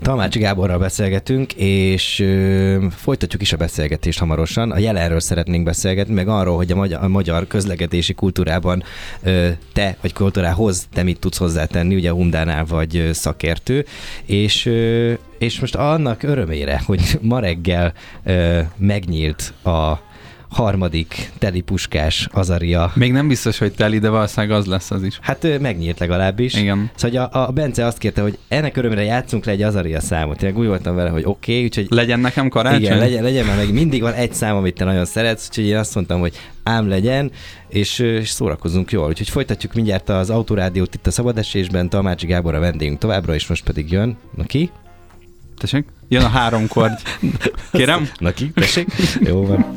[0.03, 4.70] Tamács Gáborral beszélgetünk, és ö, folytatjuk is a beszélgetést hamarosan.
[4.70, 8.83] A jelenről szeretnénk beszélgetni, meg arról, hogy a magyar, a magyar közlekedési kultúrában
[9.22, 13.87] ö, te, vagy kultúrához te mit tudsz hozzátenni, ugye Humdánál vagy ö, szakértő,
[14.25, 17.92] és, ö, és most annak örömére, hogy ma reggel
[18.25, 20.11] ö, megnyílt a
[20.53, 22.93] harmadik telipuskás Azaria.
[22.95, 25.19] Még nem biztos, hogy teli, de valószínűleg az lesz az is.
[25.23, 26.55] Hát megnyílt legalábbis.
[26.55, 26.91] Igen.
[26.95, 30.43] Szóval a, a Bence azt kérte, hogy ennek örömére játszunk le egy Azaria számot.
[30.43, 32.81] Én úgy voltam vele, hogy oké, okay, úgyhogy Legyen nekem karácsony?
[32.81, 35.77] igen, legyen, legyen, mert meg mindig van egy szám, amit te nagyon szeretsz, úgyhogy én
[35.77, 37.31] azt mondtam, hogy ám legyen,
[37.69, 39.09] és, és szórakozunk jól.
[39.09, 43.65] Úgyhogy folytatjuk mindjárt az Autorádiót itt a Szabadesésben, Tamácsi Gábor a vendégünk továbbra, és most
[43.65, 44.17] pedig jön.
[44.37, 44.71] Na ki?
[45.59, 45.87] Tessék?
[46.09, 46.93] Jön a három kord.
[47.73, 48.09] Kérem?
[48.19, 48.51] Na ki?
[48.51, 48.88] Tessék?
[49.21, 49.77] Jó van.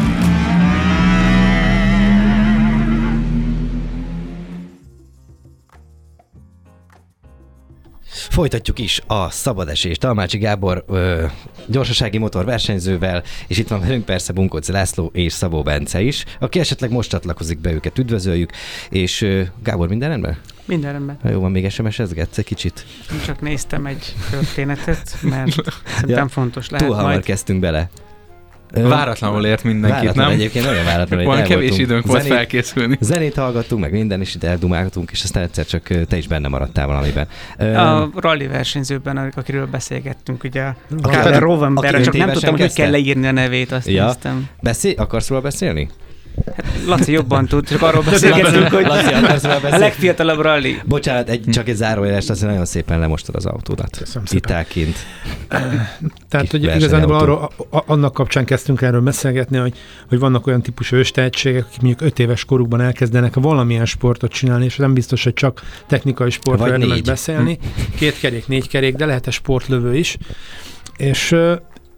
[8.31, 11.25] Folytatjuk is a szabadesést Talmácsi Gábor ö,
[11.67, 16.59] gyorsasági motor versenyzővel, és itt van velünk persze Bunkoc László és Szabó Bence is, aki
[16.59, 18.51] esetleg most csatlakozik be, őket üdvözöljük,
[18.89, 20.37] és ö, Gábor minden rendben?
[20.65, 21.19] Minden rendben.
[21.31, 22.85] Jó van, még SMS-ezgetsz egy kicsit?
[23.25, 25.55] Csak néztem egy történetet, mert
[25.95, 27.23] szerintem fontos lehet Túl hamar majd.
[27.23, 27.89] kezdtünk bele.
[28.73, 30.33] Váratlanul ért mindenkit, váratlan nem?
[30.35, 31.79] Egyébként nagyon váratlan, hogy Van kevés voltunk.
[31.79, 32.97] időnk volt Zenét- felkészülni.
[32.99, 36.87] Zenét hallgattunk, meg minden, és itt eldumáltunk, és aztán egyszer csak te is benne maradtál
[36.87, 37.27] valamiben.
[37.75, 42.89] A rally versenyzőben, ak- akiről beszélgettünk, ugye a aki Rovenberg, csak nem tudtam, hogy kell
[42.91, 44.05] leírni a nevét, azt Ja.
[44.05, 44.47] néztem.
[44.61, 45.89] Beszél, akarsz róla beszélni?
[46.85, 49.13] Laci jobban tud, csak arról beszélgetünk, hogy Laci,
[49.71, 50.81] a legfiatalabb rally.
[50.85, 53.97] Bocsánat, egy, csak egy zárójeles, azt nagyon szépen lemostad az autódat.
[53.97, 54.25] Köszönöm
[54.67, 54.95] kint.
[56.29, 59.73] Tehát, Kis hogy igazából arról, a, a, annak kapcsán kezdtünk erről beszélgetni, hogy,
[60.09, 64.75] hogy vannak olyan típusú őstehetségek, akik mondjuk öt éves korukban elkezdenek valamilyen sportot csinálni, és
[64.75, 67.57] nem biztos, hogy csak technikai sportról érdemes beszélni.
[67.95, 70.17] Két kerék, négy kerék, de lehet sportlövő is.
[70.97, 71.35] És,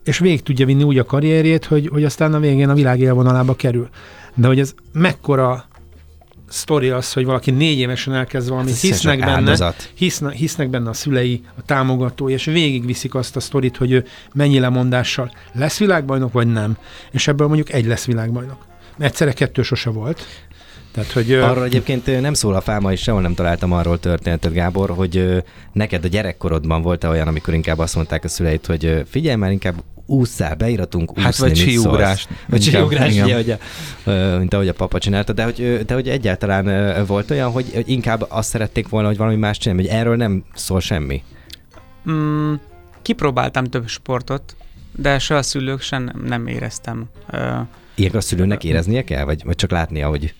[0.03, 3.55] és végig tudja vinni úgy a karrierjét, hogy, hogy aztán a végén a világ élvonalába
[3.55, 3.89] kerül.
[4.35, 5.65] De hogy ez mekkora
[6.49, 9.91] sztori az, hogy valaki négy évesen elkezd valamit, Ez hisznek benne, áldozat.
[9.95, 15.31] hisznek, benne a szülei, a támogatói, és végigviszik azt a sztorit, hogy ő mennyi lemondással
[15.53, 16.77] lesz világbajnok, vagy nem.
[17.11, 18.65] És ebből mondjuk egy lesz világbajnok.
[18.99, 20.25] Egyszerre kettő sose volt.
[20.91, 24.89] Tehát, hogy Arról egyébként nem szól a fáma, és sehol nem találtam arról történetet, Gábor,
[24.89, 29.51] hogy neked a gyerekkorodban volt-e olyan, amikor inkább azt mondták a szüleid, hogy figyelj már,
[29.51, 32.27] inkább ússzál, beiratunk úszni, Hát vagy síugrás.
[32.47, 33.57] Vagy síugrás, ugye, hogy a,
[34.37, 38.25] mint ahogy a papa csinálta, de hogy, de hogy egyáltalán volt olyan, hogy hogy inkább
[38.29, 41.23] azt szerették volna, hogy valami más csinálni, hogy erről nem szól semmi.
[42.09, 42.53] Mm,
[43.01, 44.55] kipróbáltam több sportot,
[44.95, 47.09] de se a szülők, se nem, éreztem.
[47.95, 50.33] Ilyenkor a szülőnek éreznie kell, vagy, vagy csak látnia, hogy,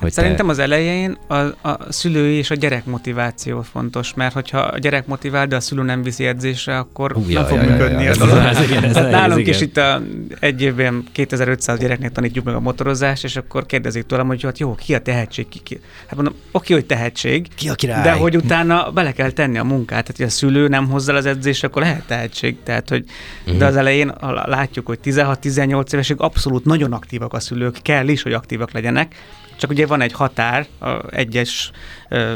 [0.00, 1.34] hogy Szerintem az elején a,
[1.68, 5.82] a szülői és a gyerek motiváció fontos, mert hogyha a gyerek motivál, de a szülő
[5.82, 8.42] nem viszi edzésre, akkor Hú, nem jaj, fog jaj, működni jaj, ez ez a dolog.
[8.42, 9.54] nehéz, igen, ez Tehát nehéz, nálunk igen.
[9.54, 10.02] is itt a,
[10.40, 14.74] egy évben 2500 gyereknek tanítjuk meg a motorozást, és akkor kérdezik tőlem, hogy hát jó,
[14.74, 15.48] ki a tehetség?
[15.48, 15.80] Ki, ki?
[16.06, 18.02] Hát mondom, oké, hogy tehetség, Ki a király?
[18.02, 21.26] de hogy utána bele kell tenni a munkát, tehát hogy a szülő nem hozzá az
[21.26, 22.56] edzésre, akkor lehet tehetség.
[22.62, 23.04] Tehát, hogy
[23.46, 23.58] Mhm.
[23.58, 24.12] de az elején
[24.44, 29.14] látjuk, hogy 16-18 évesig abszolút nagyon aktívak a szülők, kell is, hogy aktívak legyenek,
[29.58, 31.70] csak ugye van egy határ a egyes
[32.08, 32.34] ö,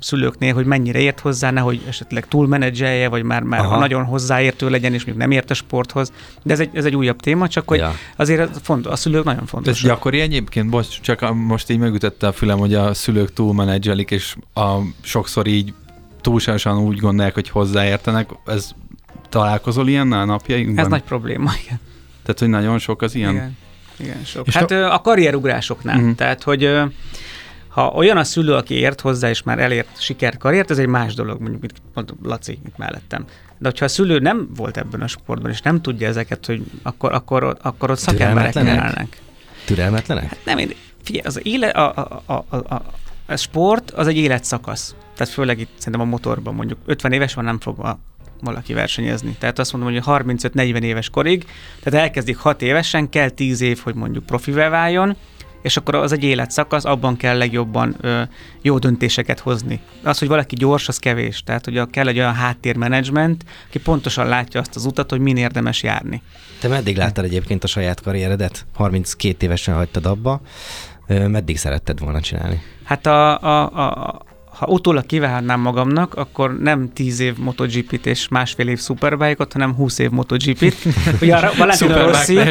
[0.00, 3.78] szülőknél, hogy mennyire ért hozzá, nehogy esetleg túlmenedzselje, vagy már, már Aha.
[3.78, 6.12] nagyon hozzáértő legyen, és még nem ért a sporthoz.
[6.42, 7.94] De ez egy, ez egy újabb téma, csak hogy Ja.
[8.16, 9.82] azért ez fontos, a szülők nagyon Ez fontos.
[9.82, 14.76] gyakori egyébként, bocs, csak most így megütötte a fülem, hogy a szülők túlmenedzselik, és a,
[15.00, 15.74] sokszor így
[16.20, 18.30] túlságosan úgy gondolják, hogy hozzáértenek.
[18.46, 18.70] Ez
[19.28, 20.78] találkozol ilyennel napjainkban?
[20.84, 21.80] Ez nagy probléma, igen.
[22.22, 23.34] Tehát, hogy nagyon sok az ilyen?
[23.34, 23.56] Igen,
[23.98, 24.46] igen sok.
[24.46, 25.96] És hát ö, a karrierugrásoknál.
[25.96, 26.14] Uh-huh.
[26.14, 26.80] Tehát, hogy
[27.68, 31.40] ha olyan a szülő, aki ért hozzá, és már elért sikerkarriert, ez egy más dolog,
[31.40, 33.24] mondjuk itt pont Laci itt mellettem.
[33.58, 37.12] De hogyha a szülő nem volt ebben a sportban, és nem tudja ezeket, hogy akkor,
[37.12, 38.92] akkor, akkor ott szakemberek Türelmetlenek?
[38.92, 39.20] kellnek.
[39.64, 40.36] Türelmetlenek?
[40.44, 40.70] Nem, én,
[41.02, 42.82] figyelj, az éle, a, a, a, a, a,
[43.26, 44.94] a sport az egy életszakasz.
[45.16, 47.98] Tehát főleg itt szerintem a motorban mondjuk 50 éves van, nem fog a,
[48.40, 49.36] valaki versenyezni.
[49.38, 51.44] Tehát azt mondom, hogy 35-40 éves korig,
[51.82, 55.16] tehát elkezdik 6 évesen, kell 10 év, hogy mondjuk profivel váljon,
[55.62, 58.22] és akkor az egy életszakasz, abban kell legjobban ö,
[58.62, 59.80] jó döntéseket hozni.
[60.02, 61.42] Az, hogy valaki gyors, az kevés.
[61.42, 65.82] Tehát, hogy kell egy olyan háttérmenedzsment, aki pontosan látja azt az utat, hogy min érdemes
[65.82, 66.22] járni.
[66.60, 68.66] Te meddig láttad egyébként a saját karrieredet?
[68.74, 70.40] 32 évesen hagytad abba.
[71.06, 72.62] Meddig szeretted volna csinálni?
[72.84, 74.22] Hát a, a, a,
[74.58, 79.98] ha utólag kivágnám magamnak, akkor nem 10 év MotoGP-t és másfél év Superbike-ot, hanem 20
[79.98, 80.74] év MotoGP-t.
[81.22, 82.46] Ugye a Valentino Rossi, uh,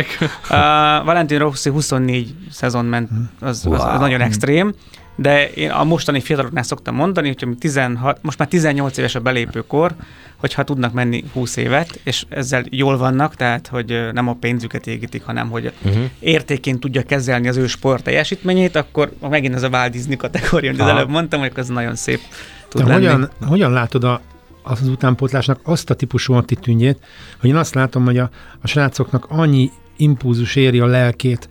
[1.05, 3.99] Valentino Rossi 24 szezon ment, az, az, az Wow.
[3.99, 4.73] nagyon extrém,
[5.19, 9.95] de én a mostani fiataloknál szoktam mondani, hogy 16, most már 18 éves a belépőkor,
[10.35, 15.23] hogyha tudnak menni 20 évet, és ezzel jól vannak, tehát hogy nem a pénzüket égítik,
[15.23, 16.03] hanem hogy Uh-huh.
[16.19, 20.81] értékén tudja kezelni az ő sport teljesítményét, akkor megint ez a Walt Disney kategória, amit
[20.81, 22.19] az előbb mondtam, hogy az nagyon szép
[22.69, 23.05] tud Te lenni.
[23.05, 24.21] hogyan, hogyan látod a,
[24.63, 26.97] az utánpótlásnak azt a típusú attitűdjét,
[27.39, 28.29] hogy én azt látom, hogy a,
[28.61, 31.49] a srácoknak annyi impulzus éri a lelkét,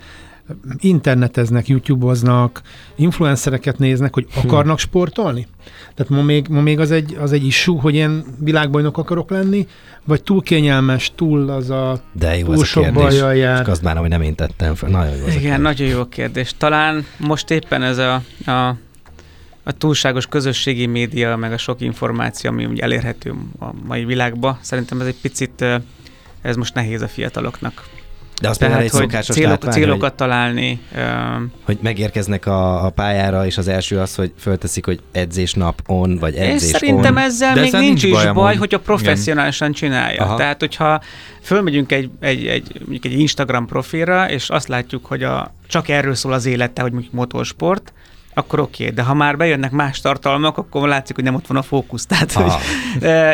[0.78, 2.62] interneteznek, youtube-oznak,
[2.94, 5.46] influencereket néznek, hogy akarnak sportolni?
[5.94, 9.66] Tehát ma még, ma még az, egy, az egy issue, hogy én világbajnok akarok lenni,
[10.04, 13.02] vagy túl kényelmes, túl az a De jó túl ez a sok kérdés.
[13.02, 13.56] bajjal jár.
[13.56, 14.88] Csak azt már, hogy nem én tettem fel.
[14.88, 16.54] Nagyon jó a Igen, nagyon jó kérdés.
[16.58, 18.68] Talán most éppen ez a, a,
[19.62, 25.00] a túlságos közösségi média, meg a sok információ, ami úgy elérhető a mai világban, szerintem
[25.00, 25.64] ez egy picit,
[26.42, 27.84] ez most nehéz a fiataloknak.
[28.40, 32.46] De azt például egy Tehát, hogy szokásos célok, látvány, célokat találni, ö, hogy, hogy megérkeznek
[32.46, 36.42] a, a pályára, és az első az, hogy fölteszik, hogy edzés nap on, vagy Én
[36.42, 37.22] edzés szerintem on.
[37.22, 40.22] ezzel De még ezzel nincs, nincs is baj hogyha professzionálisan csinálja.
[40.22, 40.36] Aha.
[40.36, 41.00] Tehát, hogyha
[41.42, 46.14] fölmegyünk egy, egy, egy, mondjuk egy Instagram profilra, és azt látjuk, hogy a, csak erről
[46.14, 47.92] szól az élete, hogy mondjuk motorsport,
[48.38, 48.94] akkor oké, okay.
[48.94, 52.06] de ha már bejönnek más tartalmak, akkor látszik, hogy nem ott van a fókusz.
[52.16, 52.52] Tehát, hogy,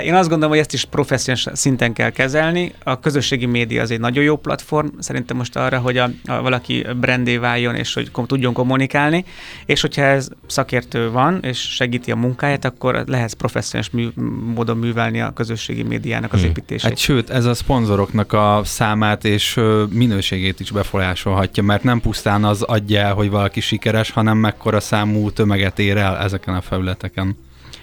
[0.07, 2.73] én azt gondolom, hogy ezt is professzionális szinten kell kezelni.
[2.85, 6.87] A közösségi média az egy nagyon jó platform, szerintem most arra, hogy a, a valaki
[7.01, 9.25] brandé váljon, és hogy kom, tudjon kommunikálni,
[9.67, 14.23] és hogyha ez szakértő van, és segíti a munkáját, akkor lehet professzionális mű,
[14.55, 16.49] módon művelni a közösségi médiának az hmm.
[16.49, 16.89] építését.
[16.89, 19.61] Hát sőt, ez a szponzoroknak a számát és
[19.91, 25.79] minőségét is befolyásolhatja, mert nem pusztán az adja hogy valaki sikeres, hanem mekkora számú tömeget
[25.79, 27.37] ér el ezeken a felületeken.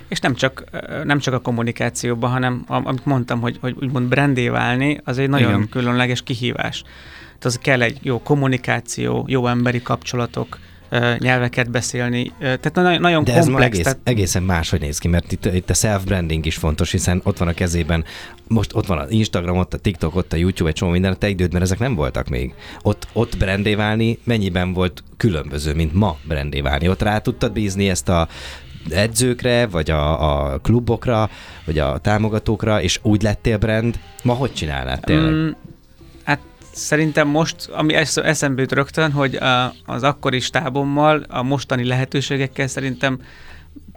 [0.08, 0.64] És nem csak,
[1.04, 5.50] nem csak a kommunikációban, hanem amit mondtam, hogy, hogy úgymond brandé válni, az egy nagyon
[5.50, 5.70] Igen.
[5.70, 6.82] különleges kihívás.
[7.22, 10.58] Tehát az kell egy jó kommunikáció, jó emberi kapcsolatok,
[11.18, 12.32] nyelveket beszélni.
[12.40, 13.66] Tehát nagyon, nagyon De komplex.
[13.66, 14.00] ez egész, tehát...
[14.04, 17.54] egészen máshogy néz ki, mert itt, itt a self-branding is fontos, hiszen ott van a
[17.54, 18.04] kezében,
[18.48, 21.16] most ott van az Instagram, ott a TikTok, ott a YouTube, egy csomó minden, a
[21.16, 22.54] te idődben ezek nem voltak még.
[22.82, 26.90] Ott, ott brandé válni mennyiben volt különböző, mint ma brandé válni?
[26.90, 28.28] Ott rá tudtad bízni ezt a
[28.90, 31.30] edzőkre, vagy a, a klubokra,
[31.66, 34.00] vagy a támogatókra, és úgy lettél brand.
[34.24, 35.32] Ma hogy csinálnád tényleg?
[35.32, 35.50] Mm,
[36.80, 39.40] Szerintem most, ami eszembe jut rögtön, hogy
[39.86, 43.22] az akkori stábommal, a mostani lehetőségekkel szerintem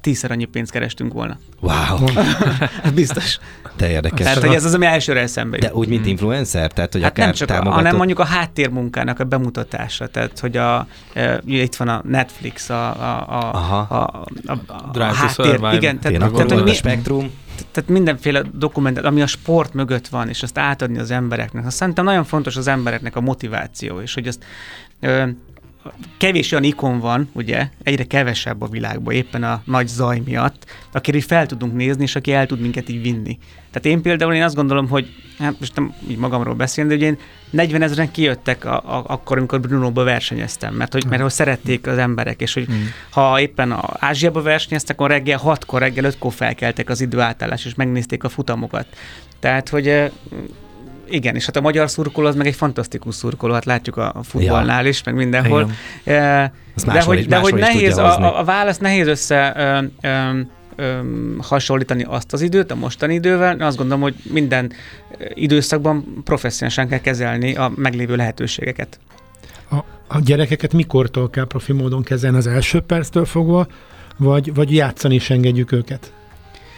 [0.02, 1.38] tízszer annyi pénzt kerestünk volna.
[1.60, 2.06] Wow!
[2.94, 3.38] Biztos.
[3.76, 4.26] De érdekes.
[4.26, 5.66] Tehát, hogy ez az, ami elsőre eszembe jut.
[5.66, 6.72] De úgy, mint influencer?
[6.72, 7.76] Tehát, hogy hát akár nem csak, támogatott...
[7.76, 10.06] hanem mondjuk a háttérmunkának a bemutatása.
[10.06, 13.78] Tehát, hogy a, e, itt van a Netflix, a, a, a, Aha.
[13.78, 14.58] a, a,
[14.92, 15.54] a, a háttér.
[15.72, 17.30] Igen, tehát, tehát, tehát, hogy mi, spektrum
[17.70, 21.66] tehát mindenféle dokumentet, ami a sport mögött van, és azt átadni az embereknek.
[21.66, 24.44] Azt szerintem nagyon fontos az embereknek a motiváció, és hogy azt
[25.00, 25.28] ö,
[26.16, 31.20] kevés olyan ikon van, ugye, egyre kevesebb a világban, éppen a nagy zaj miatt, akire
[31.20, 33.38] fel tudunk nézni, és aki el tud minket így vinni.
[33.70, 37.06] Tehát én például én azt gondolom, hogy, hát most nem így magamról beszélni, de ugye
[37.06, 37.18] én
[37.50, 41.98] 40 ezeren kijöttek a, a, akkor, amikor Brunóba versenyeztem, mert hogy, mert hogy szerették az
[41.98, 42.90] emberek, és hogy hmm.
[43.10, 48.24] ha éppen a Ázsiába versenyeztek, akkor reggel 6-kor, reggel 5-kor felkeltek az időátállás, és megnézték
[48.24, 48.86] a futamokat.
[49.40, 50.12] Tehát, hogy
[51.12, 54.82] igen, és hát a magyar szurkoló az meg egy fantasztikus szurkoló, hát látjuk a futballnál
[54.82, 54.88] ja.
[54.88, 55.70] is, meg mindenhol.
[56.02, 56.52] Igen.
[56.86, 60.40] De hogy, de hogy nehéz, a, a válasz nehéz össze ö, ö,
[60.76, 61.00] ö,
[61.38, 63.60] hasonlítani azt az időt a mostani idővel.
[63.60, 64.72] Azt gondolom, hogy minden
[65.34, 68.98] időszakban professzionálisan kell kezelni a meglévő lehetőségeket.
[69.70, 73.66] A, a gyerekeket mikortól kell profi módon kezelni az első perctől fogva,
[74.16, 76.12] vagy, vagy játszani is engedjük őket?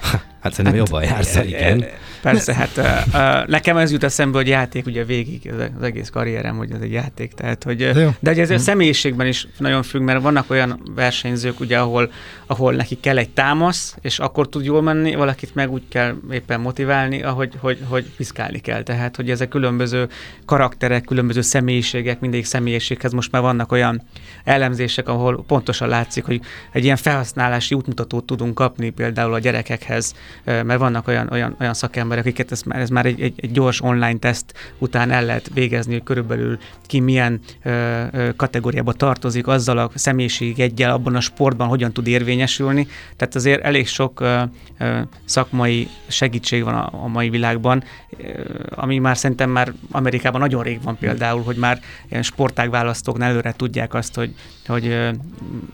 [0.45, 1.85] Hát szerintem hát, jobban jársz, igen.
[2.25, 6.71] Persze, hát uh, nekem ez jut eszembe, hogy játék ugye végig az egész karrierem, hogy
[6.73, 8.61] ez egy játék, tehát hogy, de, de ez a hm.
[8.61, 12.13] személyiségben is nagyon függ, mert vannak olyan versenyzők, ugye, ahol,
[12.47, 16.61] ahol neki kell egy támasz, és akkor tud jól menni, valakit meg úgy kell éppen
[16.61, 18.83] motiválni, ahogy hogy, hogy piszkálni kell.
[18.83, 20.09] Tehát, hogy ezek különböző
[20.45, 24.03] karakterek, különböző személyiségek, mindig személyiséghez most már vannak olyan
[24.45, 26.41] elemzések, ahol pontosan látszik, hogy
[26.73, 32.13] egy ilyen felhasználási útmutatót tudunk kapni például a gyerekekhez, mert vannak olyan, olyan, olyan szakemberek,
[32.15, 35.51] emberek, akiket ez már, ez már egy, egy, egy gyors online teszt után el lehet
[35.55, 41.21] végezni, hogy körülbelül ki milyen ö, ö, kategóriába tartozik, azzal a személyiség egyel abban a
[41.21, 42.87] sportban hogyan tud érvényesülni.
[43.17, 44.43] Tehát azért elég sok ö,
[44.79, 47.85] ö, szakmai segítség van a, a mai világban,
[48.19, 48.25] ö,
[48.71, 53.95] ami már szerintem már Amerikában nagyon rég van például, hogy már ilyen sportágválasztóknál előre tudják
[53.95, 54.35] azt, hogy,
[54.67, 54.97] hogy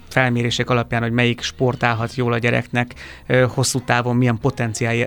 [0.08, 2.94] felmérések alapján, hogy melyik sport állhat jól a gyereknek,
[3.48, 5.06] hosszú távon milyen potenciál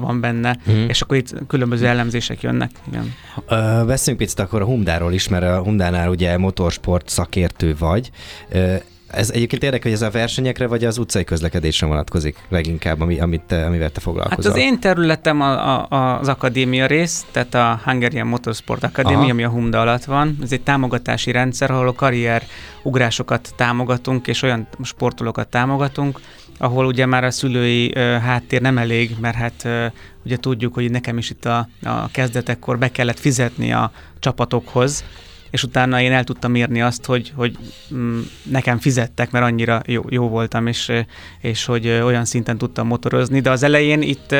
[0.00, 0.88] van benne, mm.
[0.88, 2.70] és akkor itt különböző elemzések jönnek.
[2.88, 3.14] Igen.
[3.48, 8.10] Ö, beszéljünk picit akkor a Humdáról is, mert a Humdánál ugye motorsport szakértő vagy.
[8.48, 8.74] Ö,
[9.10, 13.42] ez egyébként érdekel, hogy ez a versenyekre vagy az utcai közlekedésre vonatkozik leginkább, ami, amit
[13.42, 14.52] te, amivel te foglalkozol?
[14.52, 19.30] Hát az én területem a, a, az akadémia rész, tehát a Hungarian Motorsport Akadémia, Aha.
[19.30, 20.38] ami a Humda alatt van.
[20.42, 22.42] Ez egy támogatási rendszer, ahol a karrier
[22.82, 26.20] ugrásokat támogatunk, és olyan sportolókat támogatunk,
[26.58, 29.84] ahol ugye már a szülői uh, háttér nem elég, mert hát uh,
[30.24, 35.04] ugye tudjuk, hogy nekem is itt a, a kezdetekkor be kellett fizetni a csapatokhoz,
[35.50, 37.56] és utána én el tudtam érni azt, hogy, hogy
[37.94, 40.92] mm, nekem fizettek, mert annyira jó, jó voltam, és,
[41.40, 44.30] és hogy olyan szinten tudtam motorozni, de az elején itt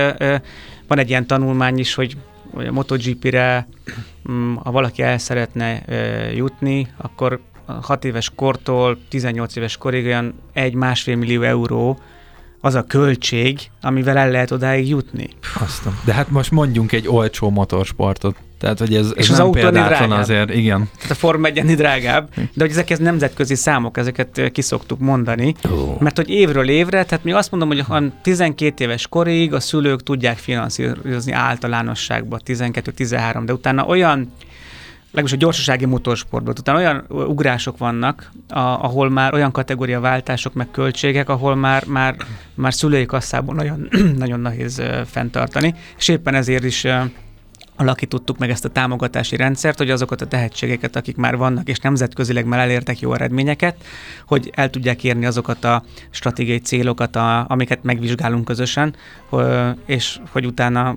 [0.86, 2.16] van egy ilyen tanulmány is, hogy
[2.52, 3.68] a MotoGP-re,
[4.30, 5.82] mm, ha valaki el szeretne
[6.34, 7.40] jutni, akkor
[7.82, 11.98] 6 éves kortól 18 éves korig olyan egy-másfél millió euró
[12.60, 15.28] az a költség, amivel el lehet odáig jutni.
[15.60, 15.98] Aztán.
[16.04, 18.36] De hát most mondjunk egy olcsó motorsportot.
[18.58, 20.88] Tehát, hogy ez, ez És az nem példátlan azért, igen.
[20.96, 26.00] Tehát a Form 1 drágább, de hogy ezek ez nemzetközi számok, ezeket kiszoktuk mondani, oh.
[26.00, 30.02] mert hogy évről évre, tehát mi azt mondom, hogy ha 12 éves korig a szülők
[30.02, 34.32] tudják finanszírozni általánosságban 12-13, de utána olyan
[35.10, 36.54] legalábbis a gyorsasági motorsportban.
[36.58, 42.16] Utána olyan ugrások vannak, a, ahol már olyan kategória váltások, meg költségek, ahol már, már,
[42.54, 46.86] már szülői kasszában nagyon, nagyon nehéz fenntartani, és éppen ezért is
[47.76, 52.44] alakítottuk meg ezt a támogatási rendszert, hogy azokat a tehetségeket, akik már vannak, és nemzetközileg
[52.44, 53.84] már elértek jó eredményeket,
[54.26, 58.94] hogy el tudják érni azokat a stratégiai célokat, a, amiket megvizsgálunk közösen,
[59.86, 60.96] és hogy utána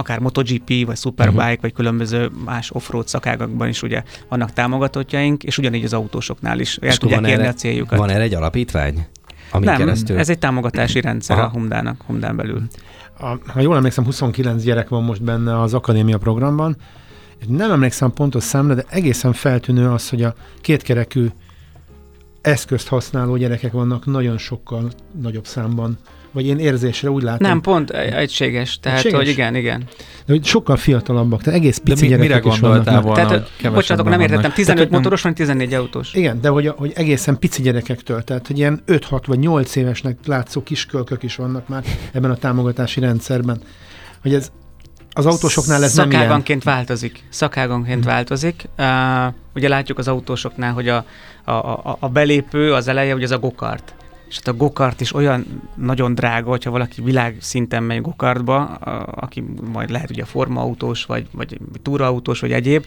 [0.00, 1.60] akár MotoGP, vagy Superbike, uh-huh.
[1.60, 6.88] vagy különböző más offroad szakágakban is ugye vannak támogatottjaink, és ugyanígy az autósoknál is el
[6.88, 7.98] És tudják van érni erre- a céljukat.
[7.98, 9.06] Van erre egy alapítvány?
[9.50, 10.18] Amin Nem, keresztül?
[10.18, 11.46] ez egy támogatási rendszer Aha.
[11.46, 12.62] a Humdának, Humdán belül.
[13.18, 16.76] A, ha jól emlékszem, 29 gyerek van most benne az akadémia programban,
[17.48, 21.26] nem emlékszem pontos számra, de egészen feltűnő az, hogy a kétkerekű
[22.40, 25.98] eszközt használó gyerekek vannak nagyon sokkal nagyobb számban.
[26.32, 27.48] Vagy én érzésre úgy látom.
[27.48, 29.18] Nem, pont egy- egységes, tehát Egységes?
[29.18, 29.82] hogy igen, igen.
[30.26, 33.02] De hogy sokkal fiatalabbak, tehát egész De pici mi, mire gyerekek is gondoltál vannak.
[33.02, 34.56] volna, Tehát, hogy hogy bocsánatok, nem értettem, vannak?
[34.56, 36.14] 15 Tehát, hogy nem- motoros, vagy 14 autós?
[36.14, 40.62] Igen, de hogy, hogy egészen pici gyerekektől, tehát hogy ilyen 5-6 vagy 8 évesnek látszó
[40.62, 43.60] kiskölkök is vannak már ebben a támogatási rendszerben.
[44.22, 44.50] Hogy ez
[45.12, 46.20] az autósoknál ez nem ilyen.
[46.22, 47.22] Szakáganként változik.
[47.28, 48.64] Szakáganként változik.
[48.78, 48.86] Uh,
[49.54, 51.04] ugye látjuk az autósoknál, hogy a,
[51.44, 53.94] a, a, a belépő, az eleje, ugye az a gokart.
[54.30, 58.64] És hát a gokart is olyan nagyon drága, hogyha valaki világszinten megy gokartba,
[59.04, 62.84] aki majd lehet ugye formaautós, vagy, vagy túraautós, vagy egyéb,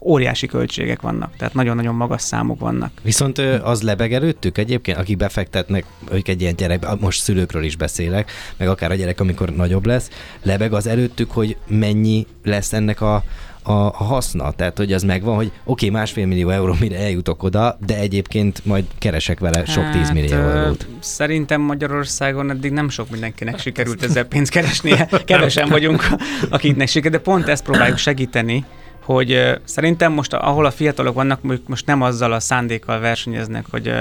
[0.00, 2.90] óriási költségek vannak, tehát nagyon-nagyon magas számok vannak.
[3.02, 8.30] Viszont az lebeg előttük egyébként, akik befektetnek, ők egy ilyen gyerek, most szülőkről is beszélek,
[8.56, 10.10] meg akár a gyerek, amikor nagyobb lesz,
[10.42, 13.24] lebeg az előttük, hogy mennyi lesz ennek a,
[13.66, 14.50] a, a haszna.
[14.50, 18.64] Tehát, hogy az megvan, hogy oké, okay, másfél millió euró, mire eljutok oda, de egyébként
[18.64, 20.86] majd keresek vele sok tízmillió ö, eurót.
[21.00, 25.08] Szerintem Magyarországon eddig nem sok mindenkinek sikerült ezzel pénzt keresnie.
[25.24, 26.06] Kevesen vagyunk,
[26.50, 28.64] akiknek sikerült, de pont ezt próbáljuk segíteni,
[29.06, 33.92] hogy szerintem most, ahol a fiatalok vannak, most nem azzal a szándékkal versenyeznek, hogy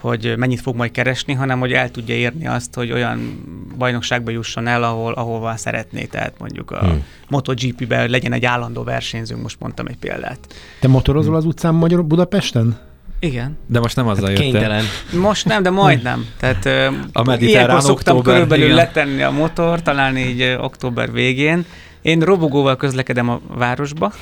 [0.00, 3.42] hogy mennyit fog majd keresni, hanem hogy el tudja érni azt, hogy olyan
[3.78, 6.04] bajnokságba jusson el, ahol, ahova szeretné.
[6.04, 6.88] Tehát mondjuk a Hmm.
[6.90, 7.04] hmm.
[7.28, 10.38] MotoGP-ben legyen egy állandó versenyzőnk, most mondtam egy példát.
[10.80, 12.78] Te motorozol az utcán Magyar Budapesten?
[13.24, 13.58] Igen.
[13.66, 14.50] De most nem azzal Hát jöttem.
[14.52, 14.84] kénytelen.
[15.12, 16.26] Most nem, de majdnem.
[16.40, 16.66] Tehát
[17.12, 18.76] A ilyenkor szoktam október, körülbelül igen.
[18.76, 21.64] letenni a motor, talán így október végén.
[22.02, 24.12] Én robogóval közlekedem a városba.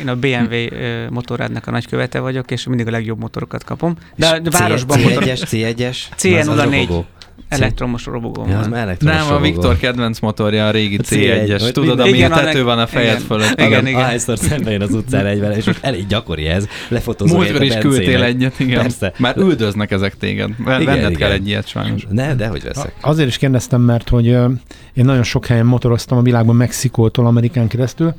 [0.00, 3.94] Én a BMW ö, motorrádnak a nagykövete vagyok, és mindig a legjobb motorokat kapom.
[4.16, 5.96] De, de városban motor, C1-es, C1-es?
[6.18, 7.02] CN04.
[7.48, 9.40] Elektromos robogó Ja, az már elektromos Nem, a.
[9.40, 11.58] Viktor kedvenc motorja a régi A C1, C1-es.
[11.62, 13.26] hogy Tudod, mindig- ami a Igen, tető annak- van a fejed igen.
[13.26, 13.60] fölött.
[13.60, 14.00] Igen, Igen.
[14.00, 16.66] Ahányszor szembe jön az utcán egy vele, és most elég gyakori ez.
[16.88, 18.80] Lefotózol Múltkor is a küldtél egyet, igen.
[18.82, 19.12] Persze.
[19.18, 20.50] Már üldöznek ezek téged.
[20.60, 22.06] Igen, Venned kell egy ilyet sajnos.
[22.10, 22.92] Ne, de hogy veszek.
[23.00, 27.68] A- Azért is kérdeztem, mert hogy én nagyon sok helyen motoroztam a világban, Mexikótól Amerikán
[27.68, 28.14] keresztül,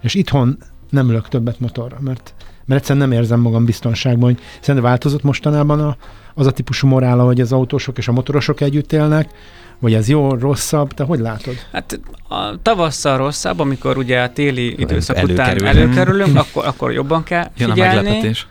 [0.00, 0.58] és itthon
[0.90, 2.34] nem ülök többet motorra, mert,
[2.70, 4.30] mert egyszerűen nem érzem magam biztonságban.
[4.30, 5.96] Hogy szerintem változott mostanában a,
[6.34, 9.30] az a típusú morála, hogy az autósok és a motorosok együtt élnek,
[9.78, 11.54] vagy ez jó, rosszabb, te hogy látod?
[11.72, 15.76] Hát a tavasszal rosszabb, amikor ugye a téli időszak után előkerülünk.
[15.76, 17.94] előkerülünk, akkor, akkor jobban kell Jön a figyelni.
[17.94, 18.46] meglepetés.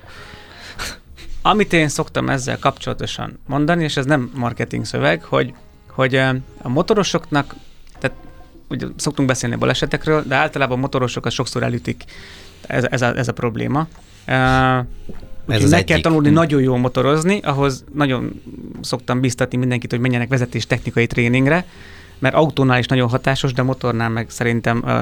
[1.42, 5.54] Amit én szoktam ezzel kapcsolatosan mondani, és ez nem marketing szöveg, hogy,
[5.90, 7.56] hogy a motorosoknak,
[8.00, 8.18] tehát
[8.70, 12.04] ugye szoktunk beszélni a balesetekről, de általában a motorosokat sokszor elütik.
[12.68, 13.88] Ez, ez, a, ez a probléma.
[14.30, 16.04] Uh, Ez az meg kell egyik.
[16.04, 18.42] tanulni nagyon jól motorozni, ahhoz nagyon
[18.82, 21.66] szoktam biztatni mindenkit, hogy menjenek vezetés technikai tréningre,
[22.20, 24.94] mert autónál is nagyon hatásos, de motornál meg szerintem uh,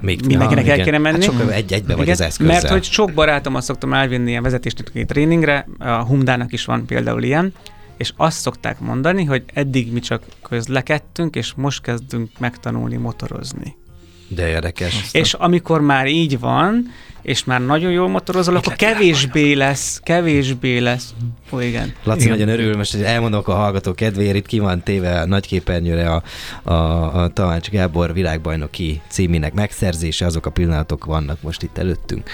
[0.00, 0.86] Még mindenkinek ja, el igen.
[0.86, 1.24] kéne menni.
[1.24, 2.52] Hát sokkal egy-egybe vagy Igen, az eszközzel.
[2.54, 7.52] Mert hogy sok barátomat szoktam elvinni ilyen vezetéstechnikai tréningre, a Humdának is van például ilyen,
[7.96, 13.76] és azt szokták mondani, hogy eddig mi csak közlekedtünk, és most kezdünk megtanulni motorozni.
[14.34, 15.08] De érdekes.
[15.12, 21.14] És amikor már így van, és már nagyon jól motorozol, akkor kevésbé lesz, kevésbé lesz.
[21.52, 21.92] Ó, igen.
[22.04, 22.38] Laci Igen.
[22.38, 26.22] nagyon örül, most hogy elmondok a hallgató kedvéért, itt ki van téve a nagyképernyőre a,
[26.62, 32.30] a, a Tamács Gábor világbajnoki címének megszerzése, azok a pillanatok vannak most itt előttünk.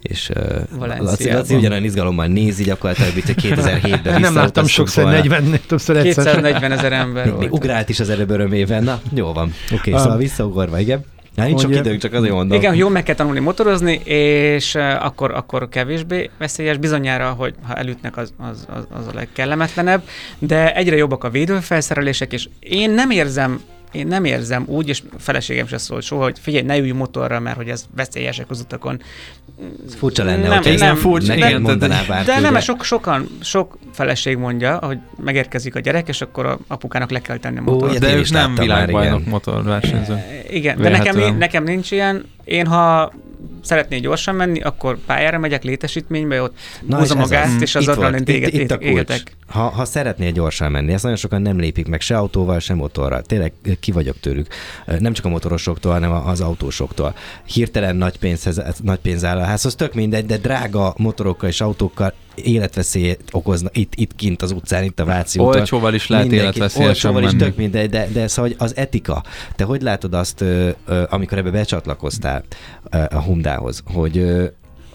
[0.00, 0.98] És uh.
[0.98, 6.24] Laci, Laci ugyanolyan izgalommal nézi gyakorlatilag, mint hogy 2007-ben Nem láttam sokszor, 40 többször egyszer.
[6.24, 7.52] 240 ezer ember Még, még volt.
[7.62, 8.82] ugrált is az előbb örömében.
[8.82, 9.54] Na, jó van.
[9.64, 11.04] Oké, okay, Um, szóval visszaugorva, igen.
[11.36, 12.58] Hát nincs sok hogy- időnk, csak azért mondom.
[12.58, 16.76] Igen, jól meg kell tanulni motorozni, és akkor, akkor kevésbé veszélyes.
[16.76, 20.02] Bizonyára, hogy ha elütnek, az, az, az, az a legkellemetlenebb,
[20.38, 23.60] de egyre jobbak a védőfelszerelések, és én nem érzem
[23.96, 27.56] én nem érzem úgy, és feleségem se szólt soha, hogy figyelj, ne ülj motorra, mert
[27.56, 29.00] hogy ez veszélyesek az utakon.
[29.86, 32.26] Ez furcsa lenne, Nem, hogyha nem, furcsa, neked igen, mondaná bárki.
[32.26, 36.58] De nem, mert sok, sokan, sok feleség mondja, hogy megérkezik a gyerek, és akkor a
[36.66, 37.90] apukának le kell tenni a Ó, motort.
[37.90, 39.30] ilyet De ők nem világbajnok igen.
[39.30, 40.24] motorversenyző.
[40.50, 42.24] Igen, de nekem, nekem nincs ilyen.
[42.44, 43.12] Én ha
[43.62, 47.62] szeretnél gyorsan menni, akkor pályára megyek létesítménybe, ott Na, húzom a gázt, az.
[47.62, 48.24] és az adrenalin
[48.78, 49.36] égetek.
[49.46, 53.22] Ha, ha szeretnél gyorsan menni, ezt nagyon sokan nem lépik meg se autóval, se motorral.
[53.22, 54.46] Tényleg ki vagyok tőlük.
[54.98, 57.14] Nem csak a motorosoktól, hanem az autósoktól.
[57.44, 62.12] Hirtelen nagy, pénzhez, nagy pénz áll a házhoz, tök mindegy, de drága motorokkal és autókkal
[62.34, 65.54] életveszélyt okozna itt, itt kint az utcán, itt a Váci úton.
[65.54, 67.42] Olcsóval is lehet életveszélyesen Olcsóval is menni.
[67.42, 69.22] tök mindegy, de, de szóval az etika.
[69.56, 70.44] Te hogy látod azt,
[71.08, 72.44] amikor ebbe becsatlakoztál
[72.90, 74.26] a Hundához, hogy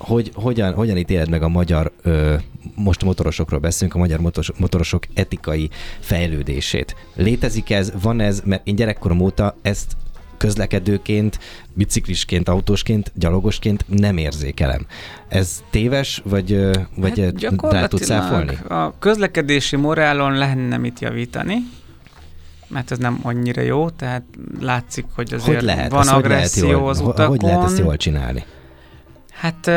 [0.01, 2.35] hogy hogyan, hogyan ítéled meg a magyar, ö,
[2.75, 6.95] most motorosokról beszélünk, a magyar motoros, motorosok etikai fejlődését.
[7.15, 9.97] Létezik ez, van ez, mert én gyerekkorom óta ezt
[10.37, 11.39] közlekedőként,
[11.73, 14.85] biciklisként, autósként, gyalogosként nem érzékelem.
[15.27, 18.57] Ez téves, vagy, vagy hát rá tudsz száfolni?
[18.67, 21.55] a közlekedési morálon lenne mit javítani,
[22.67, 24.23] mert ez nem annyira jó, tehát
[24.59, 25.91] látszik, hogy azért Hogy lehet?
[25.91, 27.27] van Ezt hogy lehet agresszió az utakon.
[27.27, 28.43] Hogy lehet ezt jól csinálni?
[29.41, 29.67] Hát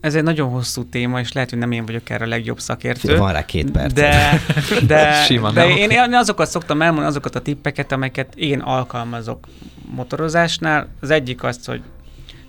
[0.00, 3.16] ez egy nagyon hosszú téma, és lehet, hogy nem én vagyok erre a legjobb szakértő.
[3.16, 3.92] Van rá két perc.
[3.92, 4.40] De,
[4.86, 5.76] de, Sima, de nem?
[5.76, 9.46] én, én azokat szoktam elmondani, azokat a tippeket, amelyeket én alkalmazok
[9.94, 10.88] motorozásnál.
[11.00, 11.82] Az egyik az, hogy,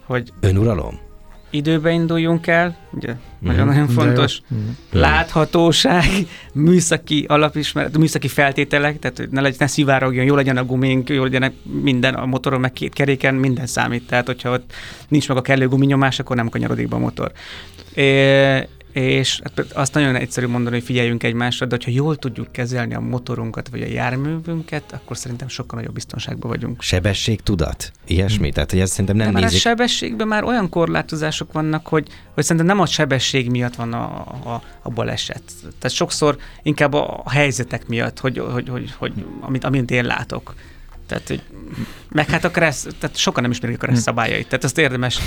[0.05, 0.99] hogy Önuralom?
[1.57, 3.07] Időbe induljunk el, ugye
[3.39, 3.49] Mhm.
[3.49, 3.99] nagyon-nagyon De jó.
[3.99, 4.39] fontos.
[4.47, 4.59] Mhm.
[4.91, 6.03] Láthatóság,
[6.53, 11.23] műszaki alapismeret, műszaki feltételek, tehát hogy ne, legy, ne szivárogjon, jó legyen a gumink, jó
[11.23, 14.07] legyen minden a motoron, meg két keréken, minden számít.
[14.07, 14.73] Tehát, hogyha ott
[15.07, 17.31] nincs meg a kellő guminyomás, akkor nem kanyarodik be a motor.
[17.93, 18.67] É,
[18.97, 19.41] és
[19.73, 23.81] azt nagyon egyszerű mondani, hogy figyeljünk egymásra, de hogyha jól tudjuk kezelni a motorunkat, vagy
[23.81, 26.81] a járművünket, akkor szerintem sokkal nagyobb biztonságban vagyunk.
[26.81, 27.91] Sebesség, tudat?
[28.07, 28.51] Ilyesmi?
[28.51, 29.57] Tehát, hogy ezt szerintem nem de már nézik.
[29.57, 34.05] a sebességben már olyan korlátozások vannak, hogy, hogy szerintem nem a sebesség miatt van a,
[34.45, 35.43] a, a baleset.
[35.61, 40.55] Tehát sokszor inkább a, a helyzetek miatt, hogy, hogy, hogy, hogy amit, amit én látok.
[41.07, 41.41] Tehát, hogy,
[42.11, 44.47] meg hát a kereszt, tehát sokan nem ismerik a kereszt szabályait.
[44.47, 45.19] Tehát azt érdemes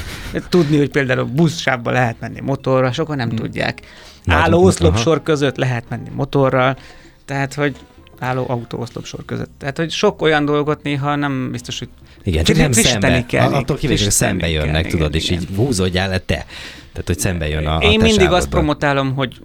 [0.48, 3.80] tudni, hogy például buszsávban lehet menni motorral, sokan nem tudják.
[4.24, 6.76] Nagyon- Álló oszlopsor között lehet menni motorral,
[7.24, 7.76] tehát, hogy
[8.18, 9.50] álló autó oszlopsor között.
[9.58, 11.88] Tehát, hogy sok olyan dolgot néha nem biztos, hogy
[12.22, 13.26] Igen, csak nem szembe.
[13.26, 15.40] kell, Attól kivéve, hogy szembe kell, jönnek, igen, tudod, és igen.
[15.40, 16.46] így húzódjál le te.
[16.92, 19.40] Tehát, hogy szembe jön a, a Én te mindig azt promotálom, hogy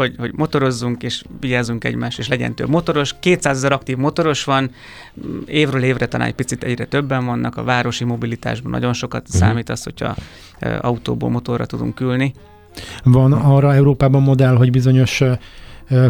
[0.00, 3.14] hogy, hogy motorozzunk és vigyázzunk egymás, és legyen több motoros.
[3.20, 4.70] 200 ezer aktív motoros van,
[5.26, 9.36] mm, évről évre talán egy picit egyre többen vannak, a városi mobilitásban nagyon sokat uh-huh.
[9.40, 10.14] számít az, hogyha
[10.80, 12.34] autóból motorra tudunk ülni.
[13.04, 15.22] Van arra Európában modell, hogy bizonyos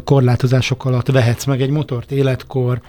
[0.05, 2.81] korlátozások alatt vehetsz meg egy motort, életkor,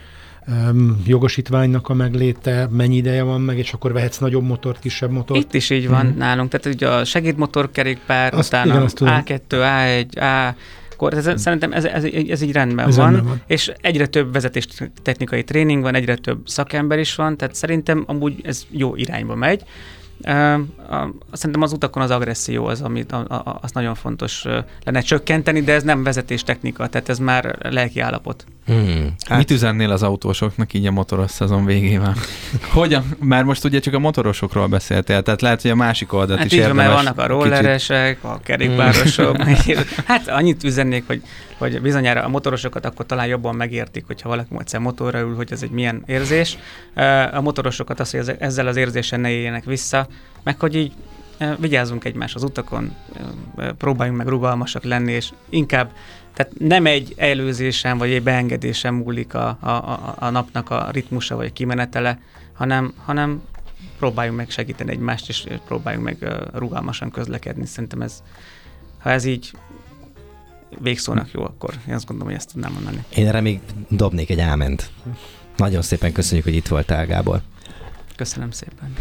[1.06, 5.39] jogosítványnak a megléte, mennyi ideje van meg, és akkor vehetsz nagyobb motort, kisebb motort.
[5.39, 6.18] Itt is így van Mhm.
[6.18, 9.24] nálunk, tehát ugye a segédmotorkerékpár, Azt- utána igen, azt tudom.
[9.26, 10.56] A2, A1, A,
[11.02, 13.41] akkor ez, szerintem ez, ez, ez így rendben Ez van, rendben van.
[13.47, 14.68] és egyre több vezetés
[15.02, 19.64] technikai tréning van, egyre több szakember is van, tehát szerintem amúgy ez jó irányba megy.
[20.28, 20.59] Uh,
[21.32, 25.61] szerintem az utakon az agresszió az, amit a, a, az nagyon fontos uh, lenne csökkenteni,
[25.61, 28.45] de ez nem vezetés technika, tehát ez már lelki állapot.
[28.65, 29.13] Hmm.
[29.28, 32.15] Hát, Mit üzennél az autósoknak így a motoros szezon végével?
[32.74, 33.03] Hogyan?
[33.19, 36.53] Már most ugye csak a motorosokról beszéltél, tehát lehet, hogy a másik oldalt Hát is
[36.53, 39.38] így van, mert érdemes vannak a kicsit- rolleresek, a kerékpárosok.
[40.05, 41.22] hát annyit üzennék, hogy,
[41.57, 45.63] hogy bizonyára a motorosokat akkor talán jobban megértik, hogyha valaki egyszer motorra ül, hogy ez
[45.63, 46.57] egy milyen érzés.
[47.34, 50.07] A motorosokat azt, hogy ez- ezzel az érzéssel ne éljenek vissza,
[50.43, 50.93] meg hogy így
[51.59, 52.95] vigyázzunk egymás az utakon,
[53.78, 55.91] próbáljunk meg rugalmasak lenni, és inkább
[56.34, 61.36] tehát nem egy előzésen vagy egy beengedésen múlik a, a, a, a napnak a ritmusa
[61.36, 62.20] vagy a kimenetele,
[62.53, 63.41] hanem, hanem
[63.97, 67.66] próbáljunk meg segíteni egymást, és próbáljunk meg rugalmasan közlekedni.
[67.66, 68.24] Szerintem ez,
[68.99, 69.51] ha ez így
[70.80, 73.03] végszónak jó, akkor én azt gondolom, hogy ezt tudnám mondani.
[73.16, 73.59] Én erre még
[73.89, 74.89] dobnék egy áment.
[75.57, 77.41] Nagyon szépen köszönjük, hogy itt voltál, Gábor.
[78.16, 78.93] Köszönöm szépen.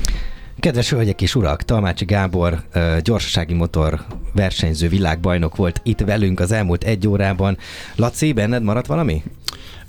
[0.61, 2.63] Kedves hölgyek és urak, Talmácsi Gábor
[3.03, 4.01] gyorsasági motor
[4.35, 7.59] versenyző világbajnok volt itt velünk az elmúlt egy órában.
[7.97, 9.23] Laci, benned maradt valami?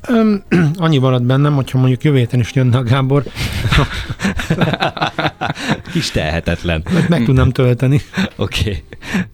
[0.07, 0.43] Öm,
[0.75, 3.23] annyi maradt bennem, hogyha mondjuk jövő héten is jönne a Gábor,
[5.91, 6.83] Kis tehetetlen.
[6.93, 8.01] meg, meg tudnám tölteni.
[8.35, 8.59] Oké.
[8.69, 8.83] Okay.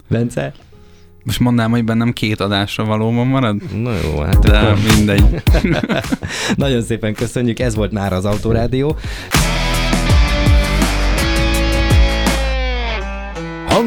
[0.08, 0.52] Bence?
[1.24, 3.82] Most mondnám, hogy bennem két adásra valóban marad?
[3.82, 5.42] Na jó, hát De akkor mindegy.
[6.56, 8.96] nagyon szépen köszönjük, ez volt már az Autorádió.